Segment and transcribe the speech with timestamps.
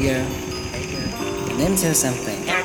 [0.00, 0.24] Girl,
[1.58, 2.42] let me tell you something.
[2.46, 2.56] Hey,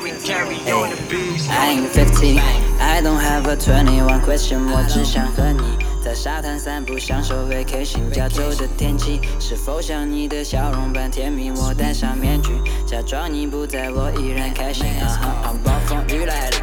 [1.50, 2.38] I ain't 50,
[2.80, 8.08] I don't have a 21 question，我只想和你在沙滩散步，享受 vacation。
[8.10, 11.50] 加州的天气是否像你的笑容般甜蜜？
[11.50, 12.52] 我戴上面具，
[12.86, 14.86] 假装你不在，我依然开心。
[15.02, 16.58] 啊哈，暴风雨来临，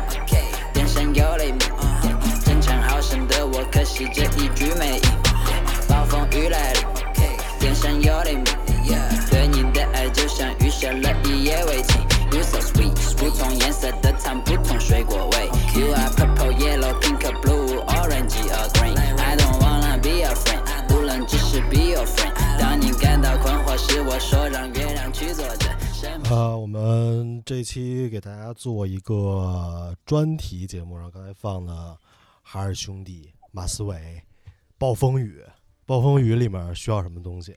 [0.73, 1.59] 电闪又雷鸣，
[2.43, 5.03] 争强好胜的我，可惜这一局没赢。
[5.87, 6.81] 暴风雨来临，
[7.59, 8.43] 电闪又雷鸣，
[9.29, 10.49] 对你的爱就像
[10.83, 12.01] 雨下了一夜未停。
[12.31, 15.47] You so sweet，不同颜色的糖，不同水果味。
[15.79, 18.97] You are purple, yellow, pink, blue, orange or green.
[18.97, 22.33] I don't wanna be your friend，不能只是 be your friend。
[22.59, 25.71] 当你感到困惑时，我说让月亮去作证。
[26.29, 31.97] 呃，我们这期给大家做一个专题节目，然后刚才放的
[32.41, 34.21] 海尔兄弟、马思唯、
[34.77, 35.41] 暴风雨。
[35.85, 37.55] 暴风雨里面需要什么东西？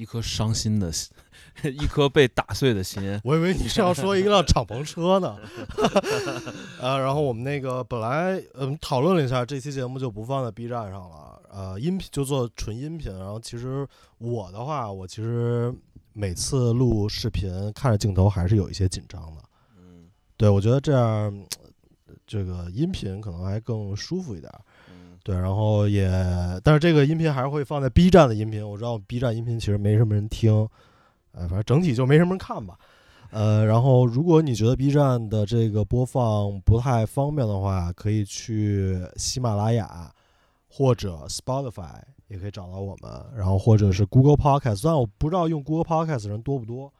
[0.00, 1.12] 一颗伤心的心，
[1.62, 3.20] 一颗被打碎的心。
[3.22, 5.36] 我以为你是要说一辆敞篷车呢。
[6.80, 13.14] 呃，然后我们那个本来嗯讨论了一下，这期节目就不放在 B 站上了，呃，音频就做纯音频。
[13.18, 15.70] 然后其实我的话，我其实
[16.14, 19.42] 每次录视频看着镜头还是有一些紧张的。
[19.76, 20.06] 嗯
[20.38, 21.04] 对，我觉得这样
[22.08, 24.50] 呃这个音频可能还更舒服一点
[25.22, 26.10] 对，然后也，
[26.64, 28.66] 但是这个音频还是会放在 B 站的音频。
[28.66, 30.52] 我知道 B 站音频其实没什么人听，
[31.32, 32.78] 呃，反正整体就没什么人看吧。
[33.30, 40.12] 呃，然后如果你觉得 B 站的这个播放不太方便的话，可以去喜马拉雅
[40.68, 44.76] 或者 Spotify 也可以找到我们，然后或者是 Google Podcast。
[44.76, 46.92] 虽然我不知道用 Google Podcast 人多不多，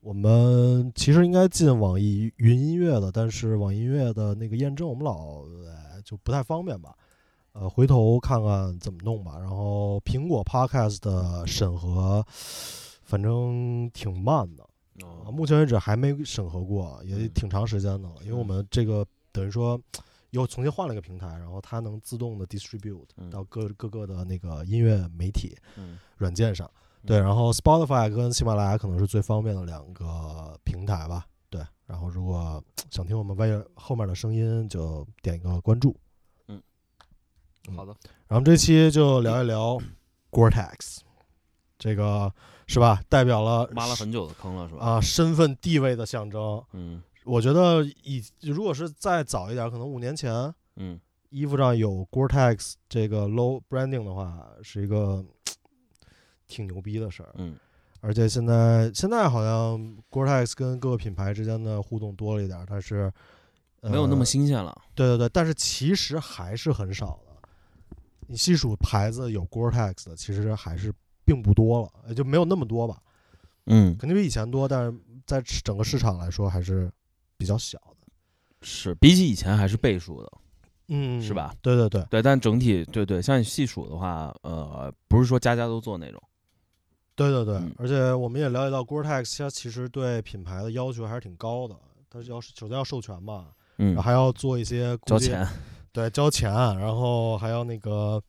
[0.00, 5.42] 我们其实应该进网易云音乐的，但是网易音乐的那个验证我们老、
[6.04, 6.94] 就不太方便吧。
[7.58, 9.38] 呃，回头看看怎么弄吧。
[9.38, 12.24] 然后苹果 Podcast 的审核，
[13.02, 14.62] 反正挺慢的。
[15.04, 18.16] 啊，哦目前为止还没审核过，也嗯挺长时间的了。
[18.22, 19.80] 因为我们这个等于说
[20.30, 26.70] 又重新换了一个平台，然后它能自动的 distribute 嗯到各各个的那个音乐媒体嗯软件上。
[27.04, 31.24] 对，然后 Spotify 跟喜马拉雅可能是最方便的两个平台吧。
[31.48, 35.96] 对，然后如果想听我们外后面的声音，就点一个关注。
[37.68, 37.94] 嗯好的，
[38.28, 39.78] 然后这期就聊一聊
[40.30, 40.98] Gore-Tex，
[41.78, 42.32] 这个
[42.66, 43.00] 是吧？
[43.08, 44.84] 代表了挖了很久的坑了是吧？
[44.84, 46.62] 啊身份地位的象征。
[46.72, 51.00] 嗯我觉得以如果是再早一点，可能五年前嗯
[51.30, 55.24] 衣服上有 Gore-Tex 这个 low branding 的话，是一个
[56.46, 57.34] 挺牛逼的事儿。
[57.38, 57.56] 嗯
[58.00, 63.12] 而且现在现在好像 Gore-Tex 跟各个品牌之间的互动多了一点儿，但是、
[63.80, 64.72] 呃、没有那么新鲜了。
[64.94, 67.25] 对对对，但是其实还是很少的。
[68.26, 70.92] 你细数牌子有 Gore-Tex 的，其实还是
[71.24, 72.98] 并不多了，也就没有那么多吧。
[73.66, 76.90] 嗯，肯定比以前多，但是在整个市场来说还是
[77.36, 77.96] 比较小的。
[78.62, 80.32] 是比起以前还是倍数的，
[80.88, 81.54] 嗯，是吧？
[81.60, 86.22] 对对对，对，但整体对对，像你细数的话，呃，不是说家家都做那种。
[87.14, 91.76] 对对对，嗯而且我们也了解到 Gore-Tex 它其实对品牌的要求还是挺高的，
[92.08, 93.48] 它是要首先要授权嘛，
[93.78, 95.46] 嗯然后，还要做一些交钱。
[95.96, 98.22] 对，交钱，然后还要那个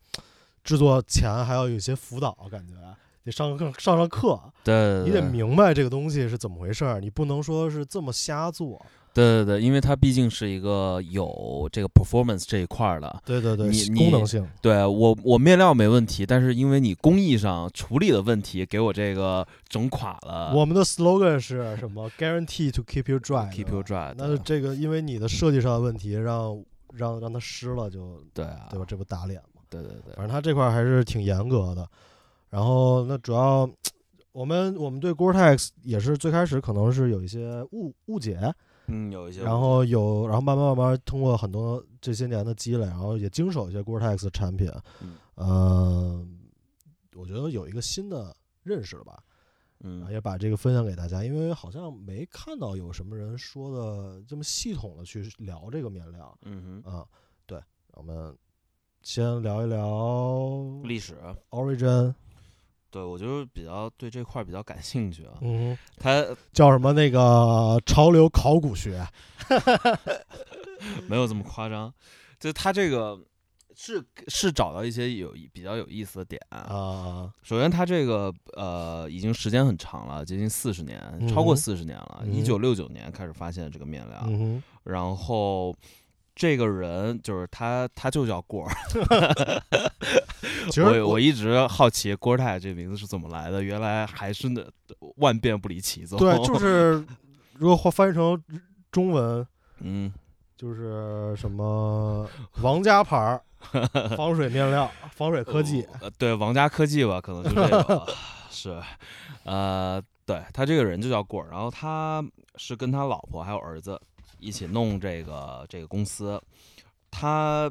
[0.64, 8.80] 制作钱还要有一些辅导，感觉得上课上上课，对，你得明白这个东西是怎么回事儿，你不能说是这么瞎做。
[9.12, 13.22] 对对对，因为它毕竟是一个有这个 performance 这一块儿的。
[13.26, 20.54] 对对对，功能性，对我，我面料没问题，但是因为你工艺上处理的问题，给我这个整垮了。
[20.54, 23.52] 我们的 slogan 是什么？Guarantee to keep you dry。
[23.52, 26.56] keep you dry，那是这个，因为你的设计上的问题，让
[26.92, 28.84] 让让他湿了就，对啊，对吧？
[28.86, 29.62] 这不打脸吗？
[29.68, 31.88] 对对对反正他这块儿还是挺严格的。
[32.48, 33.68] 然后那主要
[34.32, 38.52] 我们我们对 Gore-Tex 也是最开始可能是有一些误误解，
[38.86, 46.26] 嗯，有一些，然后有，然后慢慢慢慢通过很多这些年的积累，然后也经手一些 Gore-Tex 的产品，嗯呃，
[47.16, 49.22] 我觉得有一个新的认识了吧，
[49.80, 50.10] 嗯。
[50.10, 56.36] 也把这个分享给大家，因为好像没看到有什么人说的这么系统的去聊这个面料。
[56.42, 57.06] 嗯哼，啊、
[57.46, 57.60] 对，
[57.92, 58.36] 我们
[59.02, 61.16] 先聊一聊历史
[61.50, 62.14] ，Origin，
[62.90, 65.38] 对我就是比较对这块儿比较感兴趣啊。
[65.42, 69.06] 嗯，它叫什么那个潮流考古学，
[71.06, 71.92] 没有这么夸张，
[72.40, 73.18] 就它这个
[73.80, 76.42] 是是找到一些有比较有意思的点。
[76.48, 82.22] 啊，首先，它这个呃已经时间很长了，接近四十年，嗯超过哼四十年了。
[82.24, 85.72] 嗯一九六九年开始发现这个面料，嗯，然后
[86.34, 88.74] 这个人就是他，他就叫郭儿。
[90.66, 94.60] 其实我我一直好奇郭泰这名字是怎么来的，原来还是那
[95.18, 96.18] 万变不离其宗。
[96.18, 97.04] 对， 就是
[97.54, 98.42] 如果换翻译成
[98.90, 99.46] 中文，
[99.78, 100.12] 嗯，
[100.56, 102.28] 就是什么
[102.60, 103.40] 王家牌儿
[104.16, 105.86] 防水面料、防水科技。
[106.00, 108.06] 呃，对，王家科技吧，可能就这个
[108.50, 108.80] 是，
[109.44, 112.24] 呃，对他这个人就叫郭儿，然后他
[112.56, 114.00] 是跟他老婆还有儿子
[114.38, 116.40] 一起弄这个这个公司，
[117.10, 117.70] 他。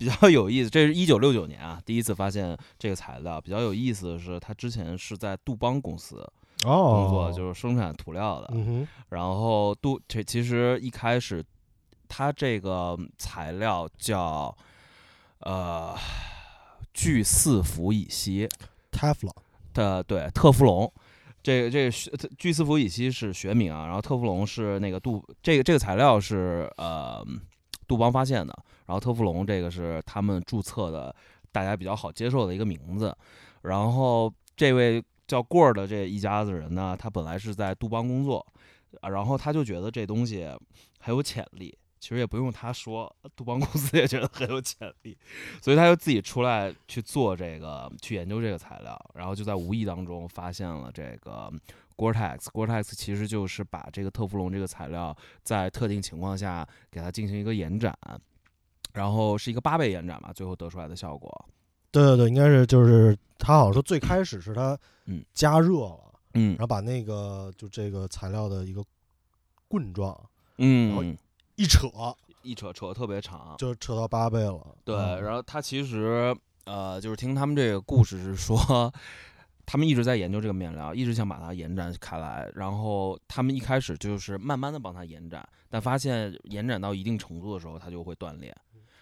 [0.00, 3.40] 比较有意思，这是一九六九年啊，第一次发现这个材料。
[3.40, 6.24] 比较有意思的是，他之前是在杜邦公司
[6.62, 8.54] 工作，就是生产涂料的。
[9.08, 11.44] 然后杜这其实一开始，
[12.06, 14.56] 他这个材料叫
[15.40, 15.96] 呃
[16.92, 18.48] 聚四氟乙烯
[18.90, 19.32] ，Teflon
[19.74, 20.92] 的对特氟龙。
[21.42, 21.90] 这个这个
[22.36, 27.24] 聚四氟乙烯是学名啊，然后特氟龙是那个杜这个这个材料是呃
[27.86, 28.52] 杜邦发现的。
[28.86, 31.14] 然后特氟龙这个是他们注册的，
[31.52, 33.16] 大家比较好接受的一个名字。
[33.62, 38.44] 然后这位叫过儿的这一家子人呢，他本来是在杜邦工作，
[39.02, 40.48] 然后他就觉得这东西
[40.98, 41.76] 很有潜力。
[42.00, 45.16] 其实也不用他说，杜邦公司也觉得很有潜力，
[45.60, 48.98] 所以他就自己出来去做这个，去研究这个材料。
[49.14, 51.52] 然后就在无意当中发现了这个
[51.96, 52.38] Gore-Tex。
[52.46, 57.96] Gore-Tex 其实就是把这个特氟龙这个材料在特定情况下给它进行一个延展。
[58.94, 61.48] 然后是一个八倍延展吧，最后得出来的效果。
[61.92, 68.82] 对对对，应该是就是他好像说最开始是他嗯加热了，嗯，然后把那个就这个材料的一个
[69.68, 70.18] 棍状，
[70.56, 71.04] 嗯，然后
[71.58, 71.88] 一扯
[72.42, 74.58] 一扯扯特别长，就扯到八倍了。
[74.84, 76.34] 对，然后他其实
[76.64, 78.90] 呃就是听他们这个故事是说，
[79.66, 82.48] 他们一直在研究这个面料，一直想把它延展开来。
[82.54, 88.54] 然后他们一开始就是慢慢的帮他延展，但发现延展到一定程度的时候，它就会断裂。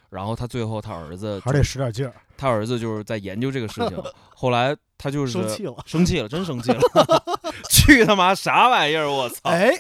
[0.09, 4.03] 然后他最后他儿子还得使点劲儿，他儿子就是在研究这个事情。
[4.35, 6.81] 后来他就是生气了，生气了，真生气了！
[7.69, 9.11] 去他妈啥玩意儿！
[9.11, 9.51] 我操！
[9.51, 9.71] 哎，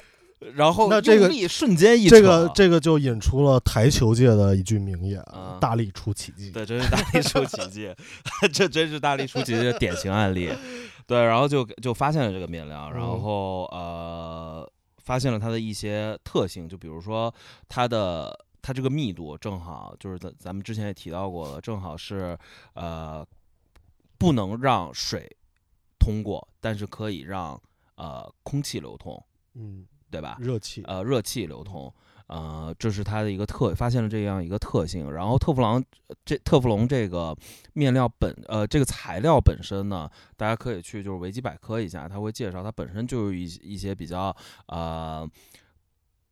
[0.55, 5.23] 然后那这个瞬间一这个这个就引出了台球界的一句名言
[5.61, 7.94] ：“大力出奇迹。”对，真是大力出奇迹，
[8.53, 10.53] 这真是大力出奇迹的典型案例。
[11.06, 17.35] 对，然后就就发现了这个面料，然后呃，发现了它的一些特性，就比如说
[17.69, 18.47] 它的。
[18.62, 22.37] 它这个密度正好就是咱咱们之前也提到过了，正好是
[22.75, 23.25] 呃
[24.19, 25.31] 不能让水
[26.00, 27.62] 通过，但是可以让
[27.94, 29.25] 呃空气流通，
[29.55, 29.87] 嗯，
[30.17, 30.37] 对吧？
[30.41, 31.93] 热气呃热气流通，
[32.27, 35.13] 呃这是它的一个特发现了这样一个特性。
[35.13, 35.85] 然后特氟龙
[36.25, 37.37] 这特氟龙这个
[37.75, 44.35] 面料本呃这个材料本身呢，大家可以去就是维基百科一下，它会介绍它本身就有一一些比较
[44.69, 45.29] 呃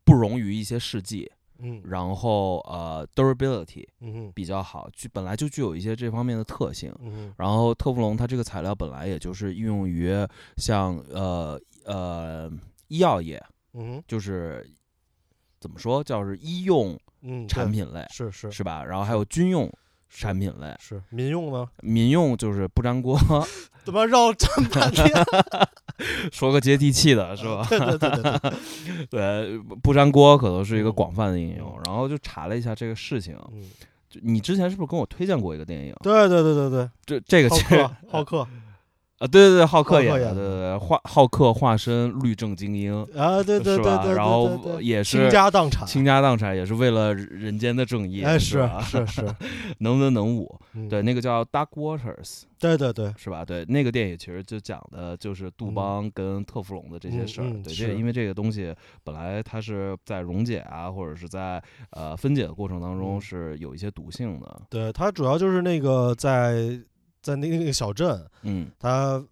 [0.04, 1.30] 不溶于一些试剂。
[1.58, 6.92] 嗯，然后呃，durability，嗯比较好，具本来就具有一些这方面的特性。
[7.00, 10.12] 嗯，然后特氟龙它这个材料本来也就是应用于
[10.56, 12.50] 像呃呃
[12.88, 13.40] 医药业，
[13.74, 14.68] 嗯，就是
[15.60, 16.98] 怎么说叫是医用
[17.48, 18.84] 产品类，是是是吧？
[18.84, 19.70] 然后还有军用
[20.08, 21.66] 产品类，是民用呢？
[21.82, 23.18] 民用就是不粘锅，
[23.84, 25.06] 怎么绕这么半天？
[26.32, 27.66] 说个接地气的是吧？
[27.70, 28.10] 对对对
[28.40, 31.78] 对对，不粘锅可能是一个广泛的应用。
[31.86, 33.38] 然后就查了一下这个事情，
[34.10, 35.94] 就你之前是不是跟我推荐过一个电影？
[36.02, 38.46] 对对对对对，这这个其实浩克。
[39.18, 49.24] 啊，对对对，浩克演的，对对对，化浩克化身律政精英啊，对对对对，然后也是倾家荡产，倾家荡产也是为了人间的正义，哎，是是是，
[49.78, 52.24] 能文能武，对，那个叫《Dark Waters》，
[52.58, 53.44] 对对对，是吧？
[53.44, 66.80] 对，那个电影其实就讲的就是杜邦跟特氟龙的这些事儿，对，这因为这个东西本来它是在溶解啊，或者是在呃分解的过程当中是有一些毒性的，对，它主要就是那个在。
[67.24, 69.24] 在那那个小镇，嗯，它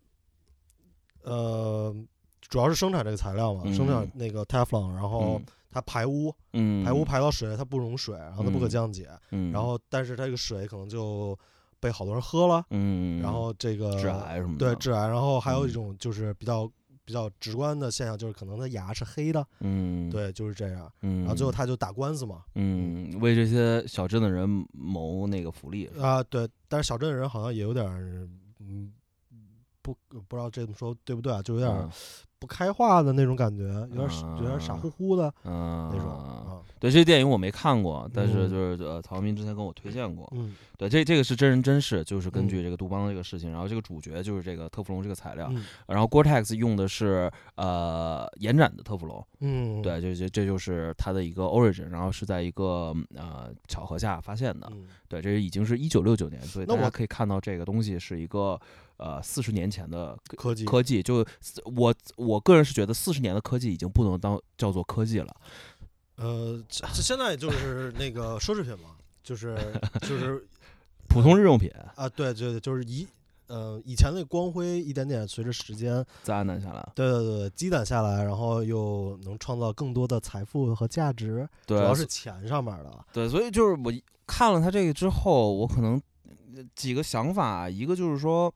[1.22, 1.94] 呃
[2.40, 5.38] 主要是生产这个材料嘛，生产那个 Teflon，然后
[5.70, 11.38] 它排污，嗯，排污排到水，它不溶水，然后它不可降解，嗯，然后但是它这个水可能就
[11.80, 16.66] 被好多人喝了，嗯，然后这个致癌什么的，对致癌，然后还有一种就是比较
[17.04, 26.48] 比较直观的现象，就是可能他牙是黑的，嗯，对，就是这样，嗯，然后最后他就打官司嘛，嗯，为这些小镇的人谋那个福利啊，对。
[26.68, 27.86] 但是小镇的人好像也有点，
[28.60, 28.92] 嗯，
[29.82, 31.90] 不不知道这么说对不对啊，就有点嗯。
[32.38, 33.62] 不开化的那种感觉，
[33.94, 36.08] 有点有点傻嗯乎乎的嗯那种。
[36.08, 36.41] 啊。
[36.82, 38.50] 对，这个电影我没看过，但是嗯。
[38.50, 40.28] 就是呃，曹明之前跟我推荐过。
[40.34, 40.52] 嗯。
[40.76, 45.64] 对，这这个是真人真事，就是根据嗯这个杜邦这个事情，然后这个主角就是这个特氟龙这个材料，嗯。
[45.86, 54.88] 然后 Gore-Tex 用的是呃延展的特氟龙，嗯，对，这这这就是它的一个 origin，然后是在一个呃巧合下发现的，嗯。
[55.06, 58.58] 对，这已经是一九六九年，所以大家可以看到这个东西是一个
[58.96, 60.64] 呃四十年前的科技。
[60.64, 61.24] 科技，就
[61.76, 65.36] 我我个人是觉得四十年的科技已经不能当叫做科技了，
[66.22, 66.62] 呃，
[66.94, 69.56] 现在就是那个奢侈品嘛，就是
[70.02, 70.44] 就是
[71.08, 73.06] 普通日用品啊，对对，对就是一
[73.48, 83.04] 呃以前那光辉一点点随着时间，攒攒下来，对对对，积攒下来，然后又能创造更多的财富和价值，对，主要是钱上面的。
[83.12, 86.00] 对，所以就是我一看了他这个之后，我可能
[86.54, 88.52] 呃几个想法，一个就是说，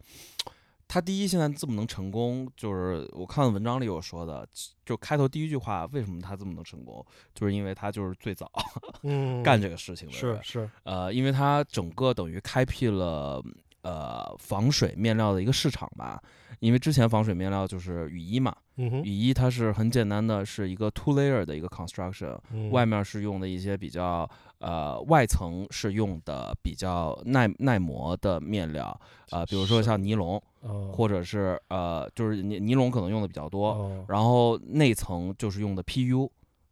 [0.89, 4.47] 他第一现在这么能成功，就是我看文章里有说的，
[4.85, 8.51] 就开头第一句话，为什么他这么能成功，就是因为他就是最早
[9.03, 13.43] 嗯，干这个事情的人，是是，呃，因为他整个等于开辟了
[13.83, 16.23] 呃防水面料的一个市场吧，
[16.61, 22.71] 因为之前防水面料就是雨衣嘛，嗯雨，衣它是很简单的，是一个 two layer 的一个 construction，嗯。
[22.71, 28.99] 外面是用的一些比较呃外层是用的比较耐耐磨的面料，
[29.31, 30.93] 呃，比如说像尼龙，哦。
[30.93, 34.05] 或者是呃就是尼尼龙可能用的比较多，哦。
[34.09, 36.29] 然后内层就是用的 PU，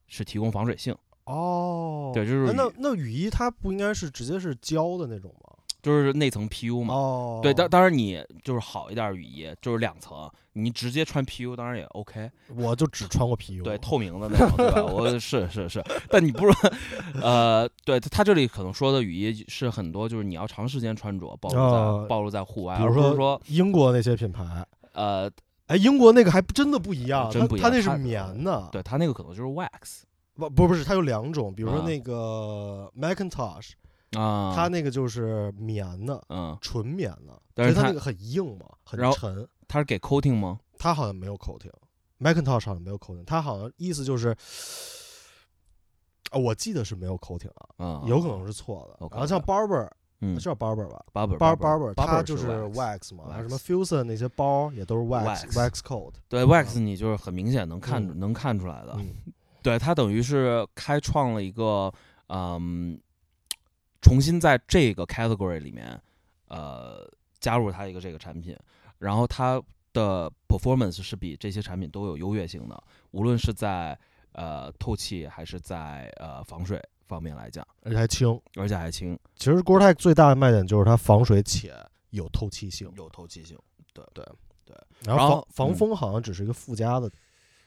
[0.06, 5.53] 是提供防水性，哦，对就是哎那那雨衣它不应该是直接是胶的那种吗？
[5.84, 6.94] 就是内层 PU 嘛。
[6.94, 14.82] 哦，对，当当然你就是好一点儿雨衣，就是两层，你直接穿 PU 当然也 OK，我就只穿过 PU，对，透明的那种，对吧？
[14.82, 16.72] 我 是是是，但你不是，
[17.22, 25.30] 呃，对他这里可能说的雨衣是很多，就是你要长时间穿着，暴露在、哦暴露在户外，比如说说英国那些品牌，呃，
[25.66, 30.02] 哎，英国那个还真的不一样，真不一样它它它那是棉的，对他那个可能就是 wax
[30.34, 33.70] 不不不是，它有两种，比如说啊那个 Macintosh，
[34.16, 40.59] 啊，它那个就是棉的，嗯，纯棉的，但是它它那个很硬嘛，很沉，他是给 coating 吗？
[40.78, 44.37] 它好像没有 coating，Macintosh 好像没有 coating，它好像意思就是。
[46.30, 49.06] 啊，我记得是没有 coating 啊，嗯，有可能是错的。
[49.12, 49.88] 然后像 Barber，
[50.21, 50.35] 嗯。
[50.35, 56.14] 是叫 Barber 吧？Barber Barber，它就是 wax 嘛，什么 Fusion 那些包也都是 wax wax coat。
[56.28, 58.18] 对 wax 你就是很明显能看、嗯。
[58.18, 59.14] 能看出来的，嗯。
[59.62, 61.92] 对他等于是开创了一个
[62.28, 63.00] 嗯，
[64.04, 66.00] 重新在这个 category 里面
[66.49, 68.56] 呃加入它一个这个产品，
[68.99, 69.61] 然后它
[69.94, 72.80] 的 performance 是比这些产品都有优越性的，
[73.12, 73.99] 无论是在
[74.32, 78.40] 呃透气还是在呃防水方面来讲，而且还轻。
[78.56, 81.75] 而且还轻，其实 Gore-Tex 最大的卖点就是它防水且
[82.11, 83.58] 有透气性，有透气性。
[83.92, 84.25] 对对
[84.64, 84.76] 对。
[85.04, 85.75] 然后防防嗯。
[85.75, 87.11] 风好像只是一个附加的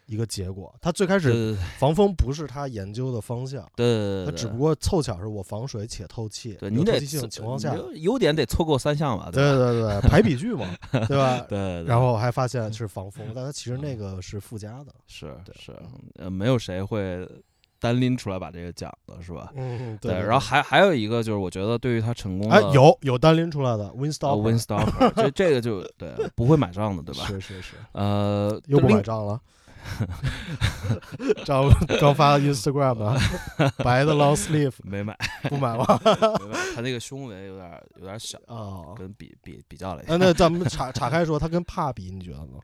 [0.07, 0.73] 一个结果。
[0.81, 9.57] 他最开始防风不是他研究的方向，对对对，它只不过凑巧是我防水且透气，对你得有透气性情况下，优点得凑够三项吧，对吧？
[9.57, 10.65] 对对，排比 句嘛，
[11.07, 11.45] 对吧？
[11.47, 14.93] 对然后还发现是防风，但它其实那个是附加的。
[15.05, 15.71] 是是，
[16.15, 17.27] 呃，没有谁会
[17.79, 19.51] 单拎出来把这个讲的，是吧？
[19.55, 27.25] 嗯，对，然后还还有一个就是，我觉得对于他成功的哎有有单拎出来的呃 Winstop Winstopper，这这个就对不会买账的，对吧？
[27.29, 29.39] 是是是，呃，又不买账了。
[31.46, 33.17] 刚刚发 Instagram 啊，
[33.77, 35.17] 白的 long sleeve 没买，
[35.50, 35.86] 不买吗？
[36.75, 42.60] 他那个胸围有点有点小，啊，跟比比比较了一那下，那咱们岔岔开说，他跟帕比，你觉得呢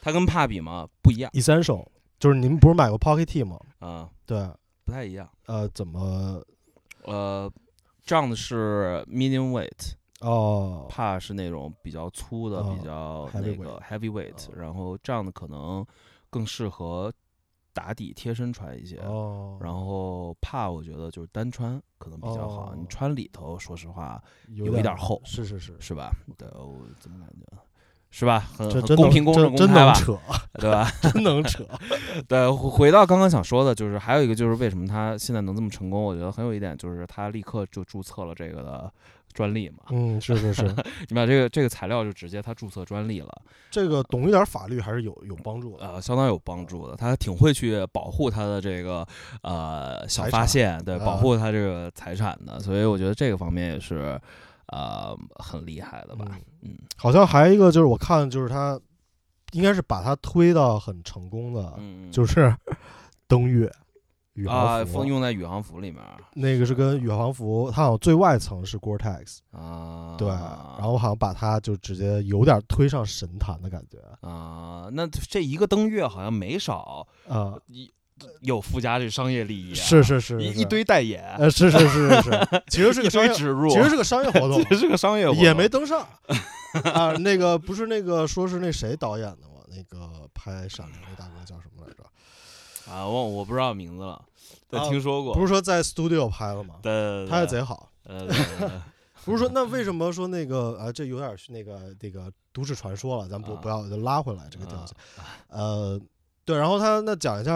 [0.00, 1.86] 他跟帕比嘛不一样，？Essential
[2.18, 3.58] 就是你们不是买过 Pocket T 吗？
[3.78, 4.48] 啊，对，
[4.84, 5.28] 不太一样。
[5.46, 6.42] 呃，怎么？
[7.04, 7.50] 呃，
[8.04, 15.84] 这样的是 medium weight，哦，帕是那种比较粗的，哦比较那个 heavyweight，哦然后这样的可能
[16.30, 17.12] 更适合
[17.72, 18.96] 打底贴身穿一些。
[19.00, 26.10] 哦，然后帕我觉得就是单穿可能比较好，哦你穿里头说实话有有一点厚是是是，是吧？
[26.38, 27.46] 对，我怎么感觉？
[28.12, 28.40] 是吧？
[28.56, 29.94] 很这真能很公平、公正、公开吧？
[30.54, 30.90] 对吧？
[31.00, 31.64] 真能扯。
[32.26, 36.02] 对，回回到刚刚想说的，就是还有一个就是为什么他现在能这么成功？
[36.02, 38.92] 我觉得很有一点就是他立刻就注册了这个的
[39.32, 39.84] 专利嘛。
[39.90, 40.62] 嗯，是是是，
[41.08, 45.86] 你把这个这个材料就直接他注册专利了，这个懂一点法律还是有有帮助的。
[45.86, 46.96] 呃，相当有帮助的。
[46.96, 49.06] 他挺会去保护他的这个
[49.42, 52.58] 呃小发现，对，啊保护他这个财产的。
[52.60, 54.20] 所以我觉得这个方面也是
[54.66, 56.26] 呃很厉害的吧。
[56.62, 58.78] 嗯好像还有一个就是我看就是他
[59.52, 62.54] 应该是把他推到很成功的，嗯，就是
[63.26, 63.70] 登月。
[64.34, 66.02] 宇啊，航服，风用在宇航服里面
[66.34, 77.54] 那个是跟宇航服，它好像最外层是 Gore-Tex，啊，对，然后好像把它就直接有点推上神坛的感觉啊，那这一个登月好像没少啊，
[78.42, 86.06] 有附加这商业利益啊，是是是是一一堆代言，呃，是是是是是， 其实是个商业，植入，其实是个商业活动， 其实是个商业活动，也没登上
[86.84, 87.12] 啊。
[87.16, 89.64] 那个不是那个说是那谁导演的吗？
[89.68, 91.99] 那个拍《闪灵》那大哥叫什么来着？
[92.90, 94.22] 啊，我我不知道名字了，
[94.68, 96.76] 但啊听说过，不是说在 studio 拍了吗？
[96.82, 97.90] 对对，对拍的贼好。
[99.24, 100.90] 不是说那为什么说那个啊？
[100.90, 104.96] 这有点是那个那个都市传说了，咱不啊不要就拉回来这个调啊性。
[105.48, 106.00] 呃，
[106.44, 107.52] 对，然后他那讲一下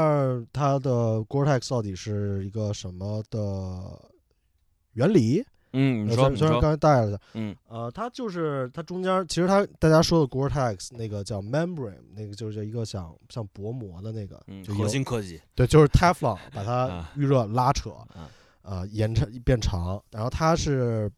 [0.52, 3.40] 他的 Gore-Tex 到底是一个什么的
[4.92, 5.42] 原理？
[5.76, 7.54] 嗯，你呃说你说，虽然刚才带了一下，嗯。
[7.68, 18.30] 呃，它就是它中间其实它大家说的 Gore-Tex 那个叫 membrane，那个就是一个像像薄膜的那个，嗯，核心科技，对，就是 Teflon 把它啊预热拉扯，啊
[18.62, 21.10] 呃，延长变长，然后它是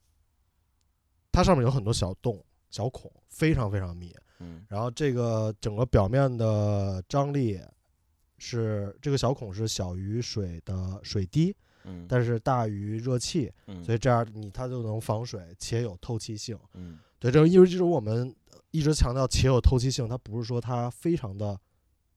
[1.30, 4.14] 它上面有很多小洞、小孔，非常非常密。
[4.40, 4.64] 嗯。
[4.68, 7.60] 然后这个整个表面的张力
[8.38, 11.54] 是这个小孔是小于水的水滴，
[11.86, 13.82] 嗯，但是大于热气，嗯。
[13.82, 16.58] 所以这样你它就能防水且有透气性。
[16.74, 16.98] 嗯。
[17.18, 18.34] 对，这个一直就是我们
[18.72, 21.58] 一直强调且有透气性，它不是说它非常的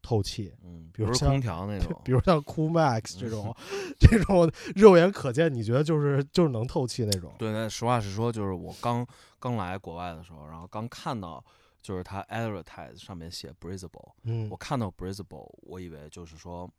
[0.02, 3.56] 透气，嗯，比如像空调那种， 比如像 Cool Max 这种
[3.98, 7.34] 这种肉眼可见，你觉得就是就是能透气那种。
[7.40, 9.08] 对，那实话实说，就是我刚
[9.40, 11.44] 刚来国外的时候，然后刚看到
[11.82, 14.50] 就是它 advertise 上面写 breathable，嗯。
[14.50, 16.70] 我，看到 breathable，我以为就是说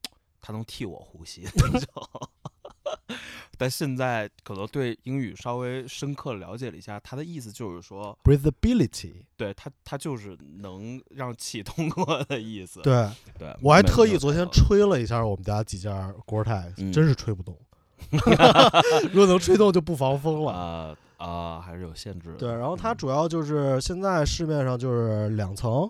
[0.42, 2.04] 它能替我呼吸那种。
[3.58, 9.22] 但现在可能对英语稍微深刻了解了一下，它的意思就是说，breathability。
[9.36, 12.80] 对它它就是能让气通过的意思。
[12.82, 15.92] 对对，我还特意昨天，吹了一下我们家几件
[16.26, 17.56] Gore-Tex，、嗯真是吹不动。
[19.12, 20.52] 如果能吹动，就不防风了。
[20.52, 22.36] 啊啊，还是有限制的。
[22.36, 25.88] 对，然后它嗯主要就是现在市面上就是两层，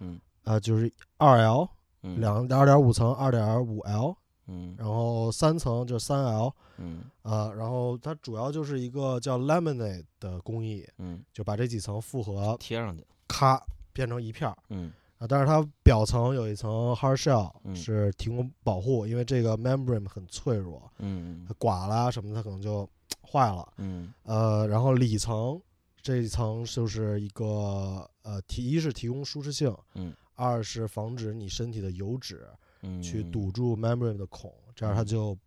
[0.00, 1.68] 嗯啊、就是二 L
[2.02, 4.74] 嗯两二点五层，二点五 L，嗯。
[4.78, 7.04] 然后三层就是三 L，嗯。
[7.22, 11.24] 啊、然后它主要就是一个叫 laminate 的工艺，嗯。
[11.32, 13.04] 就把这几层复合，贴上去。
[13.28, 14.56] 咔变成一片儿。
[14.70, 14.92] 嗯。
[15.18, 17.74] 啊，但是它表层有一层 hard shell 嗯。
[17.76, 22.88] 是提供保护，因为这个 membrane 很脆弱，嗯它刮啦什么的，它可能就
[23.30, 23.66] 坏了。
[23.78, 24.12] 嗯。
[24.24, 25.60] 呃，然后里层
[26.02, 32.44] 这一层就是一个呃提一是提供舒适性，嗯，二是防止你身体的油脂
[32.82, 35.38] 嗯，去堵住 membrane 的孔，这样它嗯就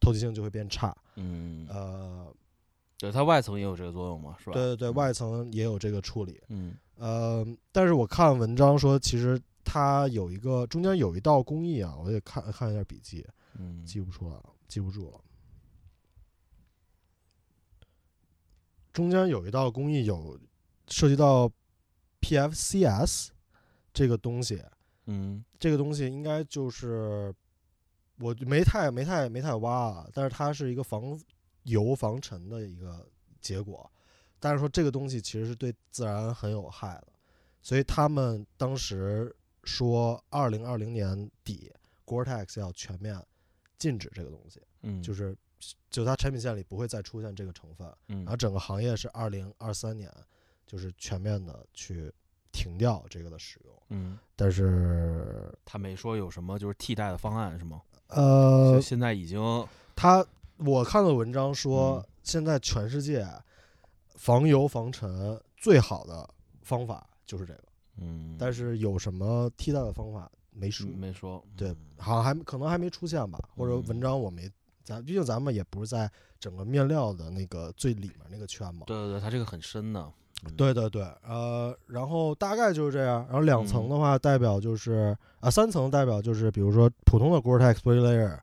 [0.00, 0.96] 透气性就会变差。
[1.16, 2.34] 嗯，呃，
[2.96, 4.52] 对，它外层也有这个作用嘛，是吧？
[4.52, 6.40] 对对对，嗯外层也有这个处理。
[6.48, 13.26] 嗯呃，但是我看文章说，其实它有一个中间有一道工艺啊，我得看看一下笔记，
[13.58, 15.20] 嗯记不出来了，记不住了。
[18.92, 20.36] 中间有一道工艺有
[20.88, 21.48] 涉及到
[22.20, 23.28] PFCS
[23.94, 24.60] 这个东西，
[25.08, 25.44] 嗯。
[25.58, 27.34] 这个东西应该就是
[28.20, 31.20] 我没太没太没太挖啊，但是它是一个防
[31.64, 33.04] 油防尘的一个
[33.40, 33.90] 结果。
[34.40, 37.08] 但是说这个东西其实是对自然很有害的，
[37.60, 41.72] 所以他们当时说，二零二零年底
[42.06, 43.20] Gore-Tex 要全面
[43.78, 45.36] 禁止这个东西，嗯，就是
[45.90, 48.18] 就它产品线里不会再出现这个成分，嗯。
[48.18, 50.08] 然后整个行业是二零二三年
[50.64, 52.12] 就是全面的去
[52.58, 53.74] 停掉这个的使用。
[53.90, 57.80] 嗯，但是他没说有什么就是替代的方案是吗？
[58.08, 59.40] 呃，现在已经
[59.94, 60.24] 他
[60.56, 63.26] 我看到文章说嗯，现在全世界
[64.16, 66.28] 防油防尘最好的
[66.62, 67.62] 方法就是这个，
[67.98, 74.50] 嗯，但是有什么替代的方法没说，没说，对嗯，好像还可能还没出现吧，或者嗯文章我没，
[74.84, 78.84] 咱毕竟咱们也不是在整个面料的那个最里面那个圈嘛。
[78.86, 80.12] 对对对，它这个很深的，嗯，
[80.56, 83.24] 对对对，呃，然后大概就是这样。
[83.26, 88.38] 然后两层嗯的话，代表就是啊、三层代表就是比如说普通的 Gore-Tex Play Layer，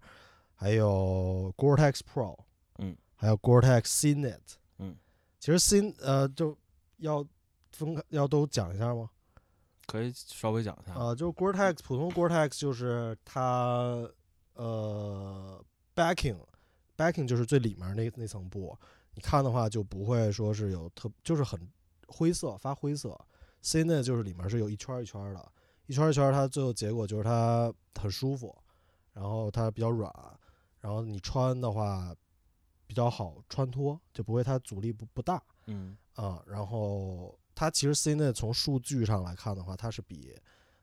[0.56, 2.38] 还有 Gore-Tex Pro，
[2.80, 4.40] 嗯，还有 Gore-Tex CNet，
[4.80, 4.96] 嗯，
[5.40, 6.58] 其实 C 呃就
[6.98, 7.26] 要
[7.72, 9.10] 分开要都讲一下吗？
[9.88, 14.06] 可以稍微讲一下，啊、就是 Gore-Tex 普通 Gore-Tex 就是它
[14.56, 15.64] 呃
[15.96, 16.38] backing
[16.98, 18.78] backing 就是最里面那那层布，
[19.14, 21.60] 你看的话就不会说是有特就是很
[22.08, 23.20] 灰色发灰色
[23.62, 25.52] ，C 内就是里面是有一圈儿一圈儿的，
[25.88, 28.56] 一圈儿一圈儿它最后结果就是它很舒服，
[29.14, 30.12] 然后它比较软，
[30.80, 32.16] 然后你穿的话
[32.88, 35.42] 比较好穿脱，就不会它阻力不不大。
[35.68, 40.34] 嗯啊、然后它其实 CNET 从数据上来看的话，它是比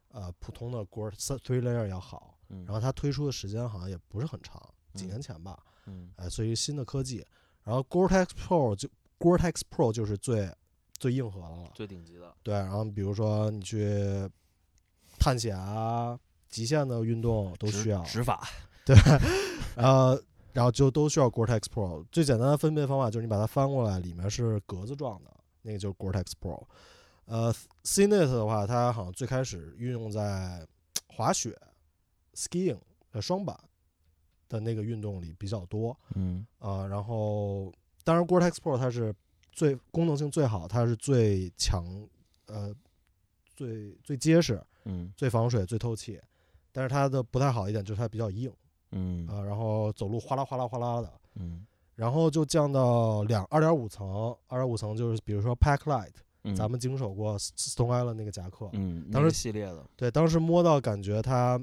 [0.08, 4.60] 呃普通的 Gore Three Layer 要好，嗯，然后它推出的时间好像也不是很长，
[4.94, 7.24] 几嗯年前吧，嗯哎，所以新的科技。
[7.62, 8.88] 然后 Gore-Tex Pro 就
[9.20, 10.52] Gore-Tex Pro 就是最
[11.02, 12.54] 最硬核的了，最顶级的，对。
[12.54, 13.84] 然后比如说你去
[15.18, 16.16] 探险啊、
[16.48, 18.46] 极限的运动都需要，执法，
[18.86, 18.94] 对，
[19.74, 20.16] 然后
[20.52, 22.06] 然后就都需要 Gore-Tex Pro。
[22.12, 25.30] 最简单的分辨方法就是你把它翻过来，里面是格子状的，
[25.62, 26.62] 那个就是 Gore-Tex Pro。
[27.24, 30.64] 呃，CNET 的话，它好像最开始运用在
[31.08, 31.58] 滑雪、
[32.34, 32.78] skiing
[33.10, 33.58] 呃双板
[34.48, 37.72] 的那个运动里比较多嗯啊、然后
[38.04, 39.12] 当然 Gore-Tex Pro 它是
[39.52, 41.84] 最功能性最好，它是最强
[42.46, 42.74] 呃
[43.54, 45.12] 最最结实、嗯。
[45.16, 46.20] 最防水、最透气。
[46.72, 48.52] 但是它的不太好一点就是它比较硬。
[48.90, 49.26] 嗯。
[49.28, 51.64] 啊，然后走路哗啦哗啦哗啦的，嗯。
[51.94, 61.60] 然后就降到两二点五层，二点五层就是比如说 Pack Light，、嗯，咱们经手过 Stone Island 那个夹克，嗯，当时那个系列的，对，当时摸到感觉它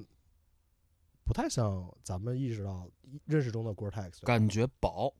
[1.25, 2.87] 不太像咱们意识到
[3.25, 5.11] 认识中的 Gore-Tex，感觉薄，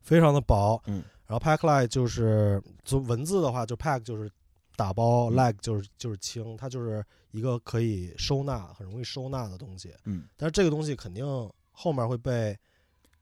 [0.00, 4.30] 非常的薄，嗯，然后 Pack Light 就是就文字的话，就 Pack 就是
[4.76, 5.34] 打包、嗯。
[5.34, 10.26] Leg 就是就是轻，它就是一个可以收纳、很容易收纳的东西，嗯。
[10.36, 11.24] 但是这个东西肯定
[11.70, 12.58] 后面会被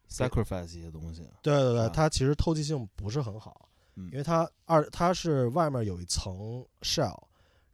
[0.08, 1.88] ，sacrifice 一些东西，对对对，啊。
[1.88, 4.08] 它其实透气性不是很好，嗯。
[4.12, 7.20] 因为它二它是外面有一层 shell，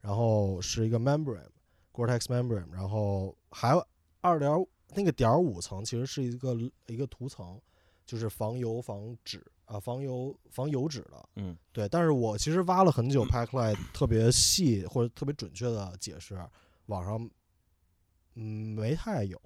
[0.01, 1.47] 然后是一个 membrane
[1.93, 3.87] Gore-Tex membrane，然后还有
[4.21, 4.51] 二点
[4.93, 6.55] 那个点五层其实是一个
[6.87, 7.59] 一个涂层，
[8.05, 11.29] 就是防油防脂啊防油防油脂的。
[11.35, 16.39] 嗯对，但是我其实挖了很久 Packlight 特别细或者特别准确的解释，
[16.85, 17.29] 网上
[18.35, 19.41] 嗯没太有。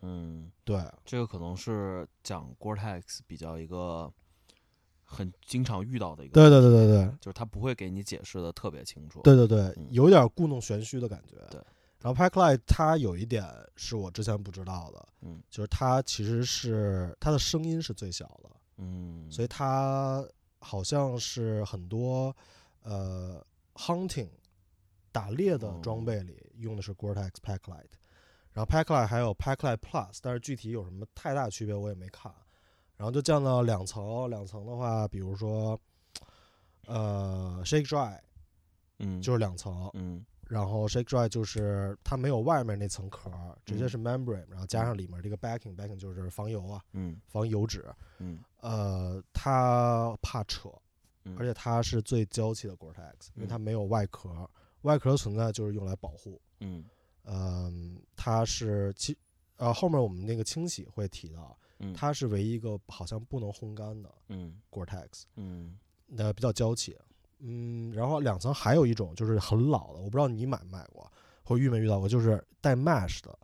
[0.00, 4.12] 嗯，对，这个可能是讲 Gore-Tex 比较一个
[5.02, 11.36] 很经常遇到的一个，对对对对对，就是他不会给你解释的特别清楚，对对对嗯，有点故弄玄虚的感觉。
[11.50, 11.60] 对。
[12.00, 13.44] 然后 Packlight 它有一点
[13.76, 20.24] 是我之前不知道的，嗯就是它其实是它的声音是最小的，嗯，所以它
[20.60, 22.34] 好像是很多
[22.82, 24.30] 呃 hunting
[25.10, 27.90] 打猎的哦装备里用的是 Gore-Tex Packlight，
[28.52, 32.32] 然后 Packlight 还有 Packlight Plus，但是具体有什么太大区别我也没看。
[32.96, 35.80] 然后就降到两层，两层的话，比如说
[36.86, 38.18] 呃 Shake Dry
[38.98, 43.88] 嗯就是两层，嗯然后 Shake Dry 就是它没有外面那层壳儿，直接嗯。
[43.88, 47.20] 是 membrane，、然后加上里面这个 backing，backing 就是防油啊，嗯。
[47.26, 47.84] 防油脂。
[48.18, 48.40] 嗯。
[48.60, 50.70] 呃，它怕扯，
[51.24, 53.48] 嗯，而且它是最娇气的 Gore-Tex，因为嗯。
[53.48, 54.48] 它没有外壳，
[54.82, 56.40] 外壳的存在就是用来保护。
[56.60, 56.84] 嗯。
[57.24, 59.14] 嗯、它是其
[59.56, 61.92] 呃后面我们那个清洗会提到，嗯。
[61.92, 64.58] 它是唯一一个好像不能烘干的嗯。
[64.70, 65.78] Gore-Tex，嗯。
[66.06, 66.96] 那比较娇气。
[67.40, 71.10] 嗯，然后两层还有一种就是很老的，我不知道你买没买过，
[71.42, 73.38] 或遇没遇到过，就是带 mesh 的。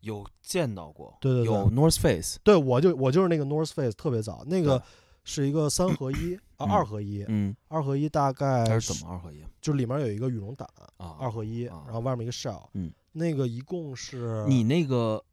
[0.00, 4.82] 有见到过，对对对有 North Face，对，我就我就是那个 North Face 特别早，那个
[5.24, 10.68] 是一个三合一啊，嗯二合一，嗯，二合一大概它是怎么二合一就里面有一个羽绒胆，
[10.98, 11.16] 啊？
[11.18, 15.24] 二合一，啊然后外面一个 shell，嗯，那个一共是你那个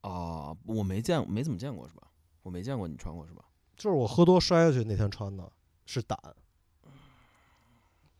[0.00, 2.08] 啊，我没见没怎么见过是吧？
[2.42, 3.44] 我没见过你穿过是吧？
[3.76, 5.52] 就是我喝多摔下去那天穿的，
[5.86, 6.18] 是胆，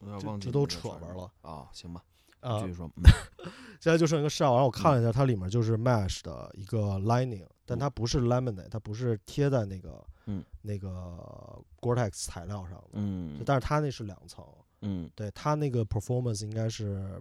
[0.01, 1.69] 有点忘记这这都扯玩了啊。
[1.73, 2.03] 行吧，
[2.41, 2.91] 啊继，续说。
[2.97, 3.03] 嗯
[3.79, 10.91] 现在就剩一个 shell，然后我看了一下，它里面就是 mesh 的一个 lining，但它不是 laminate，它不是贴在那个嗯那个
[11.81, 14.45] Gore-Tex 材料上的，嗯但是它那是两层，
[14.81, 17.21] 嗯，对它那个 performance 应该是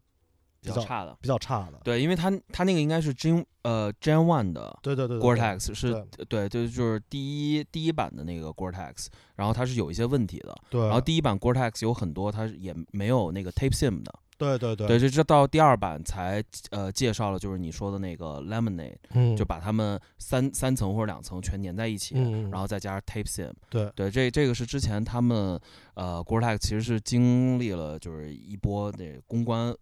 [0.74, 1.18] 比较差的。
[1.22, 10.56] 比较差的，对，因为它它那个应该是 Gen 呃 Gen One 的对对对对 Gore-Tex 是对对，就就是第一第一版的那个 Gore-Tex，然后它是有一些问题的。
[10.70, 22.16] 对，然后第一版 Gore-Tex 有很多它也没有那个 Tape Sim 的，对对对对，这这到第二版才呃介绍了，就是你说的那个 Lemonade，嗯，就把它们三三层或者两层全粘在一起，
[22.52, 23.52] 然后再加上 Tape Sim。
[23.70, 25.60] 对对，这这个是之前他们
[25.96, 29.74] 呃 Gore-Tex 其实是经历了就是一波那公关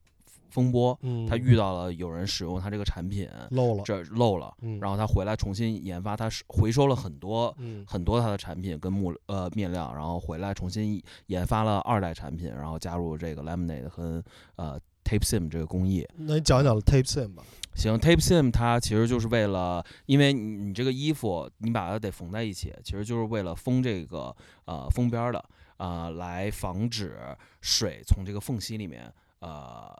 [0.53, 7.83] 风波，嗯，他遇到了有人使用他这个产品漏了，这漏了，嗯，然后他回来重新研发，他是回收了很多嗯。
[7.87, 14.23] 很多他的产品跟木呃面料，然后回来重新研发了二代产品，然后加入这个 Lemonade 和
[14.57, 16.07] 呃 Tape Sim 这个工艺。
[16.15, 17.43] 那你讲一讲 Tape Sim 吧，
[17.75, 24.35] 行，Tape Sim 它其实就是为了，因为你你这个衣服你把它得缝在一起，其实就是为了封这个
[24.65, 25.39] 呃封边儿的
[25.77, 27.17] 啊、呃来防止
[27.61, 29.91] 水从这个缝隙里面呃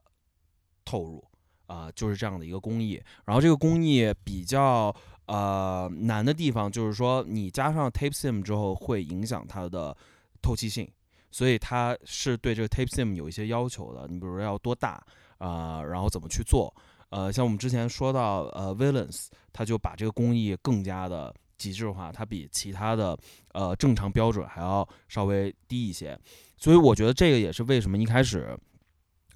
[0.86, 1.24] 透入
[1.66, 3.02] 啊、就是这样的一个工艺。
[3.26, 4.94] 然后这个工艺比较
[5.26, 9.96] 呃难的地方就是说，你加上 Tape Sim 之后会影响它的
[10.42, 10.88] 透气性，
[11.32, 14.08] 所以它是对这个 Tape Sim 有一些要求的。
[14.08, 15.04] 你比如说要多大
[15.40, 16.74] 啊、然后怎么去做。
[17.10, 23.18] 呃，像我们之前说到呃 Valence，它就把这个工艺更加的极致化，它比其他的
[23.54, 26.20] 呃正常标准还要稍微低一些，
[26.58, 28.58] 所以我觉得这个也是为什么一开始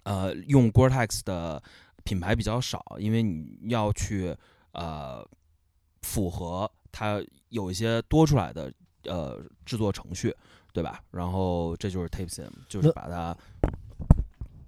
[0.08, 1.62] 呃用 Gore-Tex 的
[2.06, 4.34] 品牌比较少，因为你要去
[4.72, 5.28] 呃
[6.02, 8.72] 符合它有一些多出来的
[9.04, 10.34] 呃制作程序，
[10.72, 11.02] 对吧？
[11.12, 13.36] 然后这就是 Tape Sim，就是把它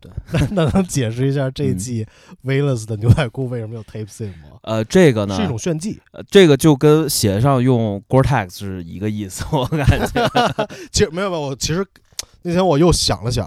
[0.02, 0.12] 对
[0.52, 2.08] 那能解释一下这一嗯季
[2.44, 4.60] Valence 的牛仔裤为什么有 Tape Sim 吗？
[4.64, 6.02] 呃这个呢是一种炫技。
[6.12, 10.30] 呃这个就跟鞋上用 Gore-Tex 是一个意思，我感觉。
[10.92, 11.86] 其实没有没有，我其实
[12.42, 13.46] 那天我又想了想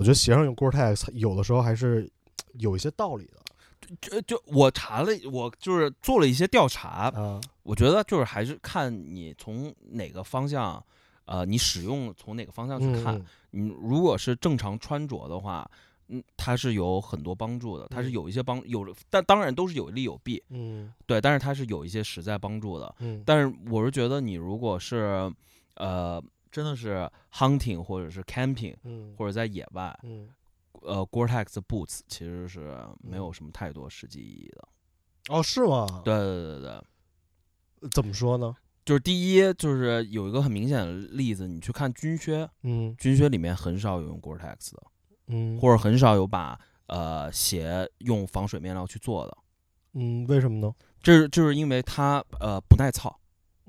[0.00, 2.10] 我觉得鞋上用 Gore-Tex 有的时候还是
[2.54, 3.34] 有一些道理的
[4.00, 7.38] 就就我查了，我就是做了一些调查，嗯。
[7.64, 10.82] 我觉得就是还是看你从哪个方向，
[11.26, 13.14] 呃，你使用从哪个方向去看。
[13.16, 15.70] 嗯你如果是正常穿着的话，
[16.08, 22.94] 嗯，它是有很多帮助的，它是嗯有一些帮有，但当然都是有利有弊，嗯对，但是它是有一些实在帮助的。
[23.00, 25.30] 嗯但是我是觉得你如果是，
[25.74, 30.28] 呃，真的是 hunting 或者是 camping 嗯或者在野外，嗯
[30.82, 34.68] 呃，Gore-Tex boots 其实是没有什么太多实际意义的。
[35.28, 36.02] 哦是吗？
[36.04, 36.60] 对对对
[37.80, 38.56] 对，怎么说呢？
[38.84, 44.82] 就是第一，就是有一个很明显的例子，你去看军靴，嗯军靴里面很少有用 Gore-Tex 的，
[45.26, 49.36] 嗯或者很少有把呃鞋用防水面料去做的。
[49.92, 50.74] 嗯，为什么呢？
[51.02, 53.19] 这是就是因为它呃不耐操，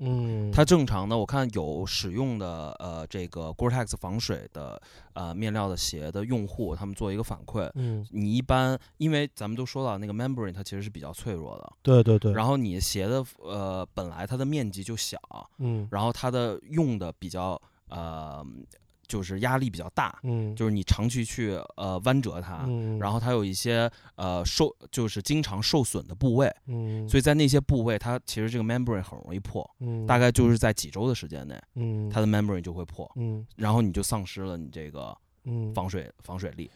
[0.04, 4.80] 嗯，它正常的我看有使用的呃这个 Gore-Tex 防水的
[5.12, 15.18] 呃面料的鞋的用户，他们做一个反馈，嗯，你一般因为咱们都说到那个 membrane 它其实是比较脆弱的，对对对，然后你鞋的呃本来它的面积就小，
[15.58, 15.88] 嗯。
[15.90, 18.44] 然后它的用的比较呃，
[19.12, 20.56] 就是压力比较大，嗯。
[20.56, 30.62] 就是你长期去呃弯折它，嗯，然后它有一些呃受就是经常受损的部位，嗯，所以在那些部位，它其实这个 membrane 很容易破，嗯大概就是。
[30.62, 32.08] 在几周的时间内，嗯。
[32.08, 33.44] 它的 membrane 就会破，嗯。
[33.56, 35.74] 然后你就丧失了你这个嗯。
[35.74, 36.70] 防水防水力。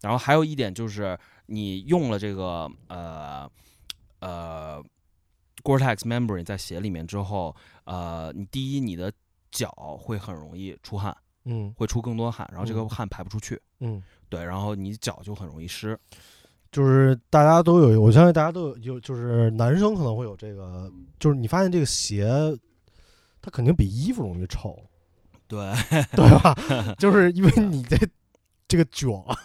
[0.00, 3.50] 然后还有一点就是，你用了这个呃
[4.20, 4.80] 呃
[5.64, 9.12] Gore-Tex membrane 在鞋里面之后，呃，你第一你的
[9.50, 9.68] 脚
[10.00, 11.72] 会很容易出汗，嗯。
[11.76, 12.88] 会出更多汗，然后这个嗯。
[12.88, 15.98] 汗排不出去，嗯，对，然后你脚就很容易湿。
[16.70, 22.26] 就是大家都有，我相信大家都有，有就是男生可能会有这个，就是你发现这个鞋，
[23.42, 24.74] 它肯定比衣服容易臭，
[25.46, 25.70] 对，
[26.16, 26.54] 对吧？
[26.98, 27.98] 就是因为你这
[28.66, 29.36] 这个卷啊，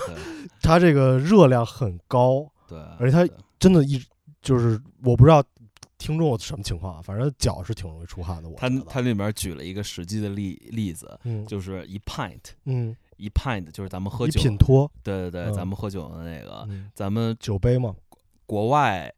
[0.60, 3.98] 它这个热量很高，对，而且它真的一
[4.42, 5.42] 就是我不知道
[5.98, 8.48] 听众什么情况啊，反正脚是挺容易出汗的。
[8.48, 11.46] 我他他里面举了一个实际的例例子，嗯。
[11.46, 15.54] 就是一 pint，嗯，一 pint 就是咱们喝一酒，品托，对对对，嗯。
[15.54, 17.94] 咱们喝酒的那个，嗯，咱们酒杯嘛，
[18.44, 19.12] 国外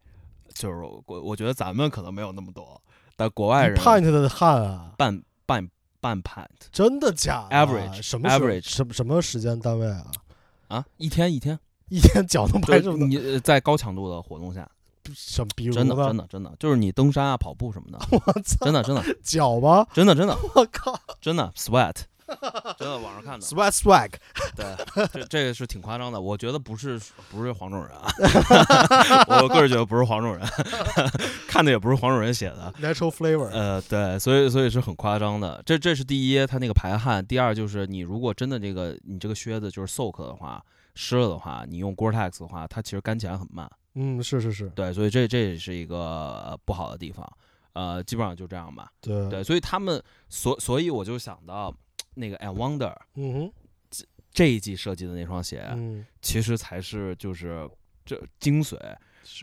[0.54, 2.80] 就是国，我觉得咱们可能没有那么多，
[3.16, 5.68] 但国外人 pint 的汗啊，半半
[6.00, 10.06] 半 pint 真的假的 Average，什么 average 什么什么时间单位啊？
[10.68, 13.08] 啊，一天一天，一天脚能排这么多？
[13.08, 14.68] 你呃在高强度的活动下，
[15.14, 15.48] 什么？
[15.56, 19.86] 比如真的真的真的，就是你登山啊、跑步什么的， 我操，真的真的脚吗？
[19.92, 21.94] 真的真的 我靠真的 sweat，
[22.78, 24.10] 真的网上看的，sweat swag，
[24.54, 28.06] 对，这这个是挺夸张的，我觉得不是不是黄种人啊，
[29.42, 30.46] 我个人觉得不是黄种人，
[31.48, 35.62] 看的也不是黄种人写的，natural flavor，呃，对，所以所以是很夸张的。
[35.64, 40.62] 这这是第一，它那个排汗；第二就是你如果真的这个你这个靴子就是 soak 的话，
[40.94, 43.70] 湿了的话，你用 Gore-Tex 的话，它其实干起来很慢。
[44.00, 47.28] 嗯，是是是，对，所以这这也是一个呃不好的地方。
[47.72, 48.92] 呃，基本上就这样吧。
[49.00, 51.74] 对对，所以他们所所以我就想到
[52.14, 53.52] 那个 And Wonder 嗯哼，
[54.32, 57.68] 这一季设计的那双鞋，嗯，其实才是就是
[58.04, 58.78] 这精髓。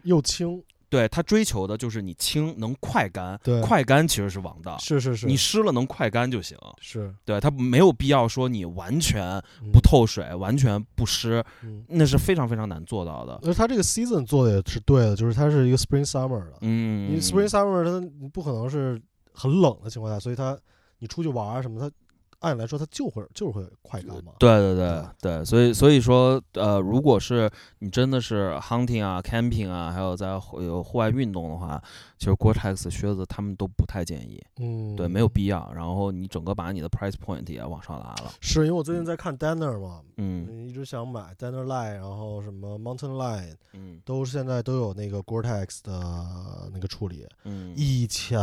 [0.04, 4.78] 又轻，对他追求的就是你轻能快干，对快干其实是王道。
[4.78, 6.58] 是是是，你湿了能快干就行。
[6.80, 9.24] 是对，它没有必要说你完全
[9.62, 13.40] 嗯不透水，完全不湿，嗯，那是非常非常难做到的。
[13.44, 19.02] 而它这个 season 做的也是对的，就是它是一个 spring summer 的，嗯，你 spring summer 它你不可能是
[19.34, 20.58] 很冷的情况下，所以它
[21.00, 21.92] 你出去玩啊什么，它
[22.40, 24.34] 按理来说它就会就是会快干嘛。
[24.40, 31.82] 对对对对对，所以所以说，呃，如果是你真的是 hunting 啊、camping 啊，还有在户有户外运动的话，
[32.18, 35.72] 其实 Gore-Tex 靴子他们都不太建议，嗯，对，没有必要。
[35.74, 40.66] 然后你整个把你的 price point 也往上拉了，是因为我最近在看 Danner 嘛，嗯。
[40.66, 44.02] 一直想买 Danner Line，然后什么 Mountain Line 嗯。
[44.06, 47.26] 都现在都有那个 Gore-Tex 的那个处理。
[47.44, 48.40] 嗯，以前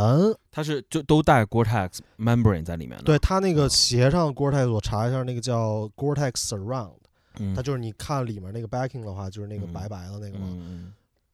[0.51, 3.69] 它是就都带 Gore-Tex membrane 在里面的，对它那个嗯。
[3.69, 6.93] 鞋上 Gore-Tex，我查一下，那个叫 Gore-Tex Surround，
[7.39, 7.53] 嗯。
[7.55, 9.73] 它就是你看里面那个 backing 的话，就是那个嗯。
[9.73, 10.47] 白白的那个嘛。
[10.49, 10.93] 嗯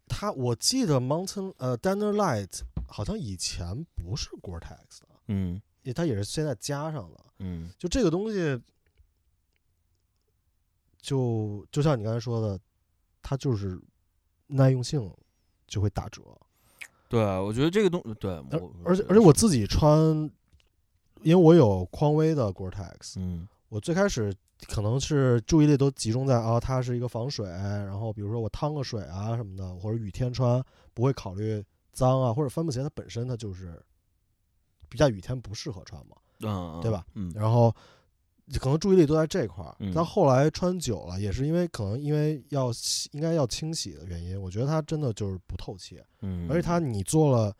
[0.09, 7.25] 它我记得 Mountain 呃 Danner Light 好像以前不是 Gore-Tex 的，嗯也它也是现在加上的。
[7.37, 8.61] 嗯就这个东西，
[10.99, 12.59] 就就像你刚才说的，
[13.21, 13.79] 它就是
[14.47, 15.09] 耐用性
[15.67, 16.21] 就会打折。
[17.07, 19.97] 对，我觉得这个东对，而而且而且我自己穿，
[21.21, 24.35] 因为我有匡威的 Gore-Tex，嗯我最开始
[24.67, 33.81] 可能是注意力都集中在啊，它是一个防水，然后比如说我趟个水啊什么的，或者雨天穿不会考虑脏啊，或者帆布鞋它本身它就是
[34.89, 37.05] 比较雨天不适合穿嘛，嗯，对吧？
[37.15, 37.73] 嗯然后
[38.59, 39.91] 可能注意力都在这块儿嗯。
[39.95, 47.55] 但后来穿久了，也是因为可能因为要洗应该要清洗的原因，我觉得它真的就是不透气，嗯，而且它你做了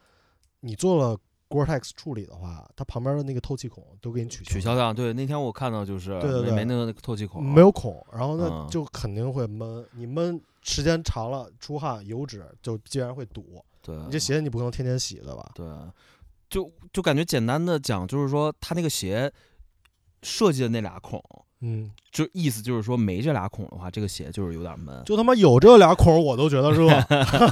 [0.60, 1.18] 你做了
[1.50, 4.94] Gore-Tex 处理的话，它旁边的那个透气孔都给你取消取消掉。
[4.94, 9.84] 对，那天我看到就是对对对没没那个透气孔，没有孔，然后那嗯就肯定会闷。
[9.94, 13.64] 你闷时间长了，出汗油脂就必然会堵。
[13.82, 15.52] 对，你这鞋你不可能天天洗，的吧？
[15.56, 15.66] 对，
[16.50, 19.32] 就就感觉简单的讲，就是说它那个鞋
[20.22, 21.24] 设计的那俩孔，
[21.62, 25.04] 嗯，就意思就是说没这俩孔的话，这个鞋就是有点闷。
[25.06, 26.88] 就他妈有这俩孔，我都觉得热。